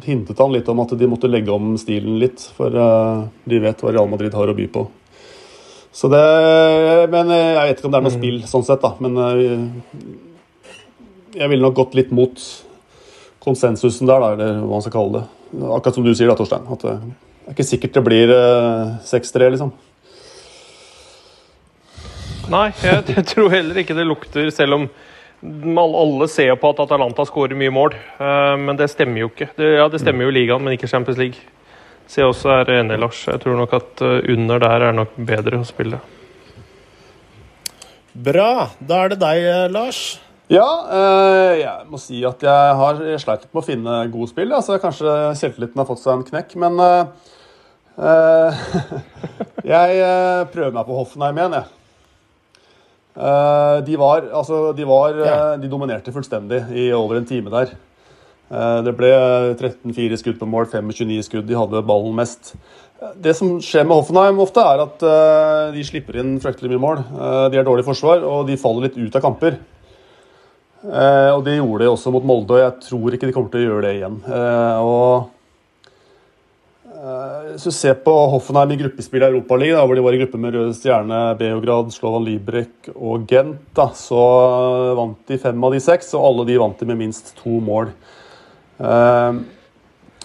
hintet 0.03 0.39
han 0.41 0.53
litt 0.53 0.69
om 0.71 0.81
at 0.83 0.93
de 0.97 1.07
måtte 1.07 1.29
legge 1.29 1.53
om 1.53 1.75
stilen 1.79 2.19
litt, 2.19 2.43
for 2.57 2.73
eh, 2.73 3.25
de 3.45 3.61
vet 3.63 3.83
hva 3.83 3.93
Real 3.93 4.09
Madrid 4.11 4.35
har 4.35 4.51
å 4.51 4.57
by 4.57 4.67
på. 4.73 4.85
Så 5.95 6.09
det, 6.11 6.23
men 7.13 7.29
eh, 7.31 7.53
Jeg 7.55 7.67
vet 7.69 7.77
ikke 7.79 7.87
om 7.87 7.93
det 7.93 7.99
er 8.01 8.07
noe 8.09 8.17
spill, 8.17 8.39
sånn 8.51 8.65
sett, 8.67 8.83
da. 8.83 8.95
Men 8.99 9.15
eh, 9.23 9.53
jeg 11.39 11.51
ville 11.51 11.63
nok 11.63 11.77
gått 11.77 11.95
litt 11.95 12.11
mot 12.15 12.41
konsensusen 13.45 14.09
der, 14.09 14.19
da, 14.19 14.33
eller 14.35 14.59
hva 14.63 14.73
man 14.73 14.83
skal 14.83 14.95
kalle 14.97 15.21
det. 15.21 15.25
Akkurat 15.71 15.95
som 15.95 16.03
du 16.03 16.11
sier, 16.11 16.27
da, 16.27 16.35
Torstein. 16.35 16.67
At 16.73 16.83
det 16.83 16.95
er 16.97 17.55
ikke 17.55 17.67
sikkert 17.69 17.95
det 17.95 18.05
blir 18.09 18.33
eh, 18.35 18.95
6-3, 19.07 19.51
liksom. 19.55 19.71
Nei, 22.51 22.67
jeg 22.83 23.25
tror 23.31 23.53
heller 23.53 23.79
ikke 23.81 23.95
det 23.97 24.05
lukter, 24.05 24.51
selv 24.53 24.81
om 24.81 24.89
alle 25.43 26.03
alle 26.05 26.27
ser 26.31 26.51
jo 26.51 26.59
på 26.61 26.71
at 26.71 26.79
Atalanta 26.85 27.25
skårer 27.27 27.57
mye 27.59 27.73
mål. 27.73 27.97
Eh, 28.19 28.55
men 28.61 28.79
det 28.79 28.91
stemmer 28.93 29.25
jo 29.25 29.33
ikke. 29.33 29.49
Det, 29.57 29.75
ja, 29.79 29.89
det 29.91 30.01
stemmer 30.01 30.25
jo 30.25 30.33
i 30.33 30.39
ligaen, 30.39 30.63
men 30.63 30.77
ikke 30.77 30.89
Champions 30.91 31.19
League. 31.21 31.51
Så 32.07 32.21
jeg 32.21 32.29
også 32.29 32.51
er 32.59 32.69
enig, 32.79 32.99
Lars. 33.01 33.23
Jeg 33.27 33.41
tror 33.41 33.57
nok 33.57 33.73
at 33.73 34.03
eh, 34.05 34.33
under 34.35 34.61
der 34.61 34.89
er 34.89 34.93
nok 34.95 35.15
bedre 35.17 35.61
å 35.61 35.65
spille. 35.67 35.99
Bra. 38.13 38.69
Da 38.79 39.01
er 39.03 39.15
det 39.15 39.19
deg, 39.23 39.41
eh, 39.49 39.65
Lars. 39.73 40.01
Ja, 40.51 40.67
eh, 40.93 41.53
jeg 41.63 41.89
må 41.89 41.97
si 41.97 42.21
at 42.27 42.43
jeg 42.45 42.75
har 42.81 43.01
sleit 43.21 43.47
litt 43.47 43.53
med 43.55 43.63
å 43.63 43.65
finne 43.65 43.95
gode 44.13 44.29
spill. 44.29 44.53
Altså, 44.53 44.77
kanskje 44.81 45.15
selvtilliten 45.39 45.81
har 45.81 45.89
fått 45.89 46.03
seg 46.03 46.19
en 46.19 46.27
knekk, 46.27 46.59
men 46.61 46.73
Jeg 49.65 49.99
prøver 50.51 50.73
meg 50.75 50.83
på 50.83 50.97
Hoffenheim 50.97 51.37
igjen, 51.39 51.53
jeg. 51.55 51.84
Eh, 53.15 53.77
de 53.87 53.95
var, 53.95 54.25
altså, 54.35 54.73
de 54.75 54.83
var 54.83 55.15
eh, 55.23 55.51
De 55.63 55.69
dominerte 55.71 56.11
fullstendig 56.11 56.65
i 56.75 56.89
over 56.95 57.21
en 57.21 57.27
time 57.27 57.51
der. 57.53 57.71
Eh, 58.51 58.79
det 58.83 58.93
ble 58.97 59.11
13-4 59.55 60.19
skudd 60.19 60.41
på 60.41 60.49
mål, 60.49 60.67
25-29 60.73 61.21
skudd. 61.29 61.47
De 61.47 61.55
hadde 61.55 61.85
ballen 61.87 62.15
mest. 62.17 62.53
Det 63.21 63.35
som 63.37 63.55
skjer 63.63 63.87
med 63.87 63.95
Hoffenheim 63.95 64.41
ofte, 64.43 64.63
er 64.63 64.81
at 64.85 65.03
de 65.75 65.81
slipper 65.83 66.15
inn 66.21 66.37
fryktelig 66.41 66.71
mye 66.71 66.81
mål. 66.81 67.01
De 67.51 67.59
har 67.59 67.65
dårlig 67.67 67.83
forsvar, 67.85 68.23
og 68.23 68.47
de 68.47 68.55
faller 68.57 68.87
litt 68.87 68.95
ut 68.95 69.17
av 69.19 69.21
kamper. 69.21 69.57
Og 71.35 71.43
det 71.45 71.57
gjorde 71.57 71.83
de 71.83 71.89
også 71.91 72.13
mot 72.15 72.25
Molde, 72.25 72.55
og 72.55 72.63
jeg 72.63 72.87
tror 72.87 73.17
ikke 73.17 73.27
de 73.27 73.35
kommer 73.35 73.51
til 73.51 73.65
å 73.65 73.67
gjøre 73.67 73.83
det 73.83 73.91
igjen. 73.97 74.15
Og 74.87 75.34
Hvis 77.05 77.65
du 77.67 77.73
ser 77.75 77.97
på 78.01 78.13
Hoffenheim 78.31 78.71
i 78.73 78.77
gruppespill 78.79 79.21
i 79.21 79.27
Europaligaen, 79.27 79.85
hvor 79.85 79.97
de 79.97 80.03
var 80.05 80.15
i 80.15 80.21
gruppe 80.23 80.39
med 80.41 80.55
Røde 80.55 80.73
Stjerne, 80.73 81.19
Beograd, 81.37 81.91
Slovan 81.93 82.25
Librek 82.25 82.89
og 82.95 83.27
Gent, 83.29 83.59
da, 83.77 83.91
så 83.93 84.21
vant 84.97 85.19
de 85.29 85.37
fem 85.41 85.67
av 85.67 85.75
de 85.75 85.81
seks, 85.83 86.09
og 86.17 86.25
alle 86.31 86.47
de 86.49 86.57
vant 86.61 86.81
de 86.81 86.87
med 86.89 86.97
minst 87.03 87.35
to 87.37 87.59
mål. 87.61 87.91
Eh, 88.79 89.37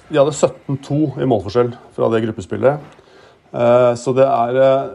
de 0.08 0.18
hadde 0.22 0.32
17-2 0.32 1.02
i 1.20 1.28
målforskjell 1.28 1.74
fra 1.98 2.08
det 2.14 2.22
gruppespillet. 2.24 2.96
Eh, 3.52 3.92
så 4.00 4.16
det 4.16 4.30
er 4.30 4.62
eh, 4.64 4.90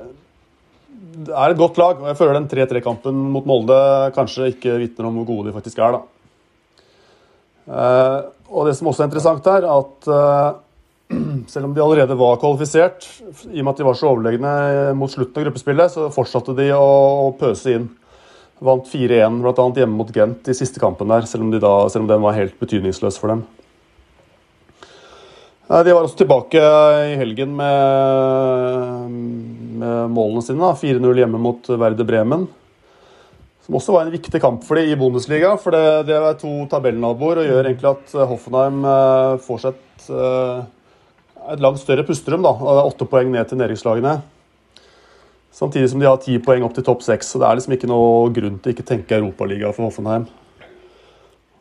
det 1.15 1.32
er 1.32 1.54
et 1.54 1.60
godt 1.60 1.78
lag, 1.80 2.02
og 2.02 2.10
jeg 2.10 2.17
føler 2.19 2.39
den 2.39 2.50
3-3-kampen 2.52 3.24
mot 3.32 3.45
Molde 3.48 3.78
kanskje 4.15 4.50
ikke 4.52 4.80
vitner 4.82 5.08
om 5.08 5.21
hvor 5.21 5.30
gode 5.30 5.50
de 5.50 5.56
faktisk 5.56 5.80
er. 5.80 5.95
da. 5.95 6.02
Eh, 7.65 8.19
og 8.52 8.67
det 8.67 8.76
som 8.78 8.89
også 8.91 9.06
er 9.06 9.10
interessant 9.10 9.48
her, 9.50 9.67
at 9.69 10.10
eh, 10.12 10.50
selv 11.48 11.65
om 11.65 11.74
de 11.74 11.84
allerede 11.84 12.18
var 12.18 12.39
kvalifisert, 12.41 13.06
i 13.52 13.60
og 13.60 13.65
med 13.65 13.74
at 13.74 13.82
de 13.82 13.88
var 13.88 14.00
så 14.00 14.10
overlegne 14.12 14.54
mot 14.98 15.12
slutten 15.12 15.41
av 15.41 15.48
gruppespillet, 15.48 15.94
så 15.94 16.08
fortsatte 16.13 16.56
de 16.58 16.72
å, 16.74 17.36
pøse 17.39 17.76
inn. 17.76 17.89
Vant 18.63 18.88
4-1, 18.88 19.41
bl.a. 19.44 19.68
hjemme 19.76 20.00
mot 20.00 20.12
Gent 20.15 20.48
i 20.48 20.56
siste 20.56 20.80
kampen 20.82 21.12
der, 21.12 21.28
selv 21.30 21.46
om, 21.46 21.52
de 21.54 21.60
da, 21.62 21.76
selv 21.91 22.06
om 22.06 22.12
den 22.13 22.24
var 22.24 22.38
helt 22.38 22.58
betydningsløs 22.62 23.20
for 23.20 23.34
dem. 23.34 23.46
De 25.65 25.94
var 25.96 26.06
også 26.06 26.20
tilbake 26.20 26.62
i 26.62 27.15
helgen 27.18 27.56
med, 27.58 29.15
med 29.82 30.13
målene 30.13 30.44
sine. 30.46 30.70
4-0 30.78 31.22
hjemme 31.24 31.41
mot 31.41 31.68
Verde 31.74 32.06
Bremen. 32.06 32.46
Som 33.65 33.80
også 33.80 33.96
var 33.96 34.06
en 34.06 34.13
viktig 34.13 34.39
kamp 34.44 34.62
for 34.63 34.78
dem 34.78 34.94
i 34.94 34.98
Bundesliga. 35.00 35.56
For 35.58 35.74
det, 35.74 36.06
det 36.12 36.20
er 36.20 36.38
to 36.38 36.54
tabellnaboer 36.70 37.41
og 37.41 37.50
gjør 37.50 37.63
egentlig 37.65 37.91
at 37.96 38.13
Hoffenheim 38.30 38.86
får 39.41 39.63
seg 39.63 39.74
et, 39.74 40.08
et 41.53 41.62
langt 41.62 41.81
større 41.81 42.05
pusterom. 42.08 42.43
da. 42.45 42.53
Og 42.55 42.69
det 42.69 42.81
er 42.81 42.89
Åtte 42.91 43.10
poeng 43.10 43.31
ned 43.31 43.49
til 43.49 43.60
nedrykkslagene. 43.60 44.15
Samtidig 45.55 45.89
som 45.89 46.01
de 46.01 46.08
har 46.10 46.17
ti 46.19 46.38
poeng 46.43 46.65
opp 46.67 46.73
til 46.75 46.84
topp 46.84 47.03
seks. 47.05 47.31
Så 47.31 47.39
det 47.39 47.47
er 47.47 47.60
liksom 47.60 47.75
ikke 47.77 47.89
noe 47.91 48.31
grunn 48.36 48.58
til 48.60 48.75
ikke 48.75 48.88
tenke 48.88 49.19
Europaliga 49.19 49.71
for 49.75 49.88
Hoffenheim. 49.88 50.27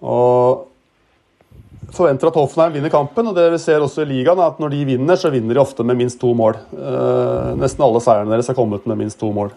Og 0.05 0.71
forventer 1.95 2.29
at 2.29 2.39
Hoffenheim 2.41 2.75
vinner 2.75 2.93
kampen, 2.93 3.29
og 3.31 3.37
det 3.37 3.47
vi 3.53 3.61
ser 3.63 3.85
også 3.85 4.03
i 4.03 4.11
ligaen 4.11 4.41
er 4.41 4.51
at 4.51 4.59
når 4.63 4.73
de 4.75 4.87
vinner, 4.89 5.21
så 5.21 5.31
vinner 5.33 5.55
de 5.55 5.63
ofte 5.63 5.87
med 5.87 6.01
minst 6.01 6.19
to 6.21 6.33
mål. 6.37 6.59
Eh, 6.75 7.53
nesten 7.61 7.85
alle 7.87 8.03
seierne 8.03 8.33
deres 8.35 8.51
har 8.51 8.59
kommet 8.59 8.87
med 8.91 8.99
minst 9.05 9.21
to 9.21 9.31
mål. 9.35 9.53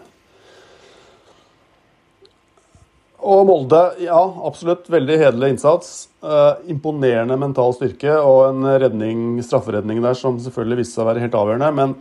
Og 3.28 3.42
Molde, 3.44 3.80
ja, 4.00 4.20
absolutt 4.48 4.86
veldig 4.88 5.18
hederlig 5.20 5.50
innsats. 5.52 6.08
Eh, 6.24 6.70
imponerende 6.72 7.36
mental 7.40 7.74
styrke 7.76 8.14
og 8.22 8.46
en 8.46 8.70
redning, 8.80 9.42
strafferedning 9.44 10.00
der 10.04 10.16
som 10.16 10.38
selvfølgelig 10.40 10.80
viste 10.80 10.96
seg 10.96 11.04
å 11.04 11.08
være 11.10 11.26
helt 11.26 11.36
avgjørende, 11.36 11.68
men 11.76 11.92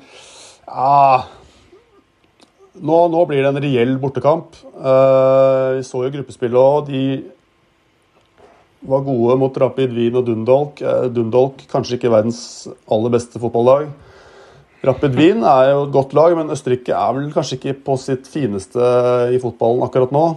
ja 0.67 1.25
nå, 2.77 2.97
nå 3.11 3.23
blir 3.27 3.43
det 3.43 3.51
en 3.51 3.61
reell 3.63 3.97
bortekamp. 3.99 4.55
Eh, 4.77 5.77
vi 5.77 5.83
så 5.87 6.05
jo 6.05 6.13
gruppespillet 6.13 6.61
òg. 6.61 6.91
De 6.91 7.03
var 8.87 9.05
gode 9.05 9.37
mot 9.41 9.61
Rapid 9.63 9.95
Wien 9.97 10.17
og 10.19 10.27
Dundalk. 10.29 10.81
Eh, 10.81 11.07
Dundalk 11.11 11.63
kanskje 11.71 11.97
ikke 11.97 12.13
verdens 12.13 12.41
aller 12.87 13.17
beste 13.17 13.41
fotballag. 13.41 13.89
Rapid 14.85 15.17
Wien 15.17 15.41
er 15.41 15.71
jo 15.73 15.87
et 15.87 15.95
godt 15.95 16.13
lag, 16.15 16.35
men 16.37 16.53
Østerrike 16.53 16.93
er 16.95 17.15
vel 17.17 17.31
kanskje 17.33 17.57
ikke 17.57 17.79
på 17.83 17.97
sitt 17.99 18.29
fineste 18.29 18.79
i 19.33 19.41
fotballen 19.41 19.83
akkurat 19.83 20.13
nå. 20.15 20.27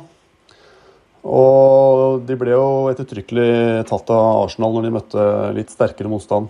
Og 1.26 2.22
de 2.24 2.36
ble 2.40 2.54
jo 2.54 2.88
ettertrykkelig 2.92 3.84
tatt 3.90 4.12
av 4.14 4.46
Arsenal 4.46 4.72
når 4.76 4.86
de 4.86 4.94
møtte 4.94 5.26
litt 5.56 5.72
sterkere 5.72 6.08
motstand. 6.08 6.48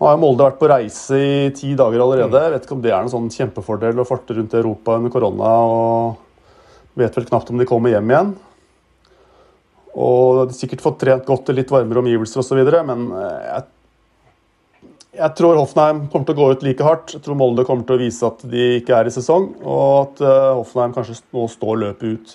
Nå 0.00 0.08
har 0.08 0.18
Molde 0.18 0.46
vært 0.46 0.58
på 0.58 0.68
reise 0.70 1.18
i 1.20 1.32
ti 1.54 1.74
dager 1.76 2.00
allerede. 2.00 2.40
Jeg 2.40 2.54
vet 2.54 2.66
ikke 2.66 2.76
om 2.78 2.82
det 2.82 2.92
er 2.92 3.02
noen 3.04 3.12
sånn 3.12 3.32
kjempefordel 3.34 4.00
å 4.00 4.06
farte 4.08 4.34
rundt 4.36 4.54
i 4.56 4.60
Europa 4.62 4.96
under 4.96 5.12
korona. 5.12 5.50
og 5.60 6.96
Vet 6.98 7.18
vel 7.18 7.28
knapt 7.28 7.52
om 7.52 7.60
de 7.60 7.68
kommer 7.68 7.92
hjem 7.92 8.10
igjen. 8.10 8.30
Og 9.90 10.46
de 10.46 10.54
har 10.54 10.56
sikkert 10.56 10.82
fått 10.84 11.02
trent 11.02 11.28
godt 11.28 11.52
i 11.52 11.58
litt 11.58 11.70
varmere 11.70 12.02
omgivelser 12.02 12.42
osv. 12.42 12.62
Men 12.88 13.04
eh, 13.12 13.50
jeg, 13.50 14.88
jeg 15.20 15.36
tror 15.38 15.60
Hoffenheim 15.60 16.06
kommer 16.08 16.30
til 16.30 16.38
å 16.38 16.40
gå 16.40 16.48
ut 16.54 16.64
like 16.66 16.86
hardt. 16.86 17.14
Jeg 17.18 17.24
tror 17.26 17.38
Molde 17.38 17.66
kommer 17.68 17.86
til 17.86 17.98
å 17.98 18.02
vise 18.02 18.26
at 18.26 18.42
de 18.48 18.66
ikke 18.80 18.96
er 18.96 19.10
i 19.10 19.14
sesong, 19.14 19.52
og 19.60 19.84
at 19.98 20.24
uh, 20.24 20.56
Hoffenheim 20.62 20.96
kanskje 20.96 21.20
nå 21.36 21.44
står 21.50 21.80
løpet 21.84 22.16
ut. 22.16 22.34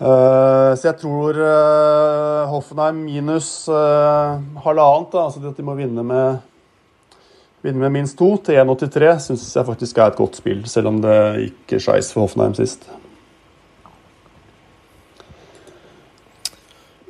Uh, 0.00 0.72
så 0.78 0.88
jeg 0.88 0.98
tror 1.02 1.36
uh, 1.36 2.48
Hoffenheim 2.50 3.04
minus 3.04 3.50
halvannet, 3.68 5.12
da, 5.12 5.26
altså 5.26 5.42
at 5.50 5.58
de 5.58 5.66
må 5.66 5.76
vinne 5.78 6.02
med, 6.06 6.40
vinne 7.62 7.84
med 7.84 7.94
minst 8.00 8.18
to 8.18 8.32
til 8.42 8.58
1,83, 8.62 9.12
syns 9.28 9.46
jeg 9.52 9.68
faktisk 9.68 10.00
er 10.00 10.10
et 10.10 10.18
godt 10.18 10.40
spill, 10.40 10.64
selv 10.70 10.90
om 10.90 10.98
det 11.04 11.20
gikk 11.44 11.78
skeis 11.84 12.10
for 12.14 12.24
Hoffenheim 12.24 12.56
sist. 12.58 12.88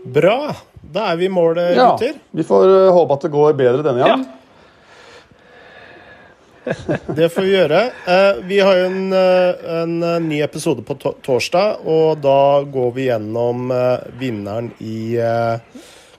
Bra. 0.03 0.53
Da 0.93 1.13
er 1.13 1.19
vi 1.21 1.31
i 1.31 1.33
mål, 1.33 1.63
Ja, 1.73 1.95
vi 2.35 2.45
får 2.45 2.91
håpe 2.93 3.17
at 3.17 3.27
det 3.29 3.33
går 3.33 3.55
bedre 3.57 3.85
denne 3.87 4.03
gang. 4.03 4.25
Det 7.17 7.29
får 7.33 7.43
vi 7.43 7.55
gjøre. 7.55 7.81
Eh, 8.07 8.43
vi 8.47 8.59
har 8.63 8.77
jo 8.79 8.85
en, 8.87 9.13
eh, 9.13 9.65
en 9.83 9.97
eh, 10.03 10.21
ny 10.23 10.43
episode 10.45 10.85
på 10.87 10.97
torsdag, 11.25 11.83
og 11.87 12.21
da 12.23 12.63
går 12.63 12.93
vi 12.97 13.09
gjennom 13.09 13.73
vinneren 14.21 14.71
i 14.83 15.17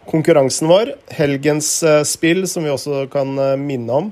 konkurransen 0.09 0.67
vår. 0.67 0.93
Helgens 1.15 1.69
spill, 2.09 2.43
som 2.49 2.67
vi 2.67 2.73
også 2.73 3.05
kan 3.11 3.31
minne 3.61 4.01
om. 4.01 4.11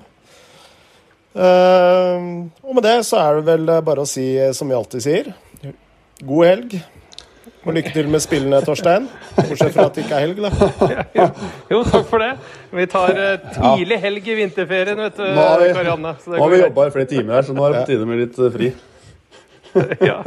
Og 1.31 2.73
med 2.75 2.83
det 2.83 2.97
så 3.07 3.19
er 3.21 3.37
det 3.39 3.45
vel 3.47 3.69
bare 3.83 4.03
å 4.03 4.09
si 4.09 4.25
som 4.55 4.71
vi 4.71 4.75
alltid 4.75 5.03
sier, 5.03 5.29
god 6.27 6.47
helg. 6.47 6.75
Og 7.61 7.75
lykke 7.77 7.91
til 7.93 8.07
med 8.09 8.19
spillene, 8.23 8.57
Torstein. 8.65 9.03
Bortsett 9.35 9.75
fra 9.75 9.83
at 9.85 9.97
det 9.97 10.05
ikke 10.05 10.17
er 10.17 10.23
helg, 10.25 10.39
da. 10.41 10.49
Jo, 11.73 11.83
takk 11.85 12.07
for 12.09 12.23
det. 12.23 12.31
Vi 12.73 12.85
tar 12.89 13.11
eh, 13.13 13.51
tidlig 13.53 13.99
helg 14.01 14.29
i 14.33 14.37
vinterferien, 14.39 14.97
vet 14.97 15.19
du, 15.19 15.27
Nå 15.27 15.43
har 15.45 15.61
vi, 15.61 15.67
Karianne. 15.77 16.15
så 16.23 16.33
det 16.33 16.39
nå 16.39 16.47
har 16.47 16.55
vi 16.55 16.61
jobba 16.63 16.87
i 16.87 16.95
flere 16.95 17.11
timer 17.11 17.37
her, 17.37 17.45
så 17.45 17.53
nå 17.57 17.67
er 17.67 17.75
det 17.75 17.83
på 17.83 17.91
tide 17.91 18.07
med 18.09 18.23
litt 18.23 18.39
eh, 18.41 18.55
fri. 18.57 18.71
Ja. 20.03 20.17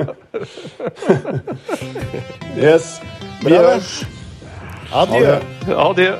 Yes. 2.57 2.95
Vi 3.43 3.53
høres. 3.53 3.91
Adjø. 4.95 5.35
Adjø. 5.75 6.15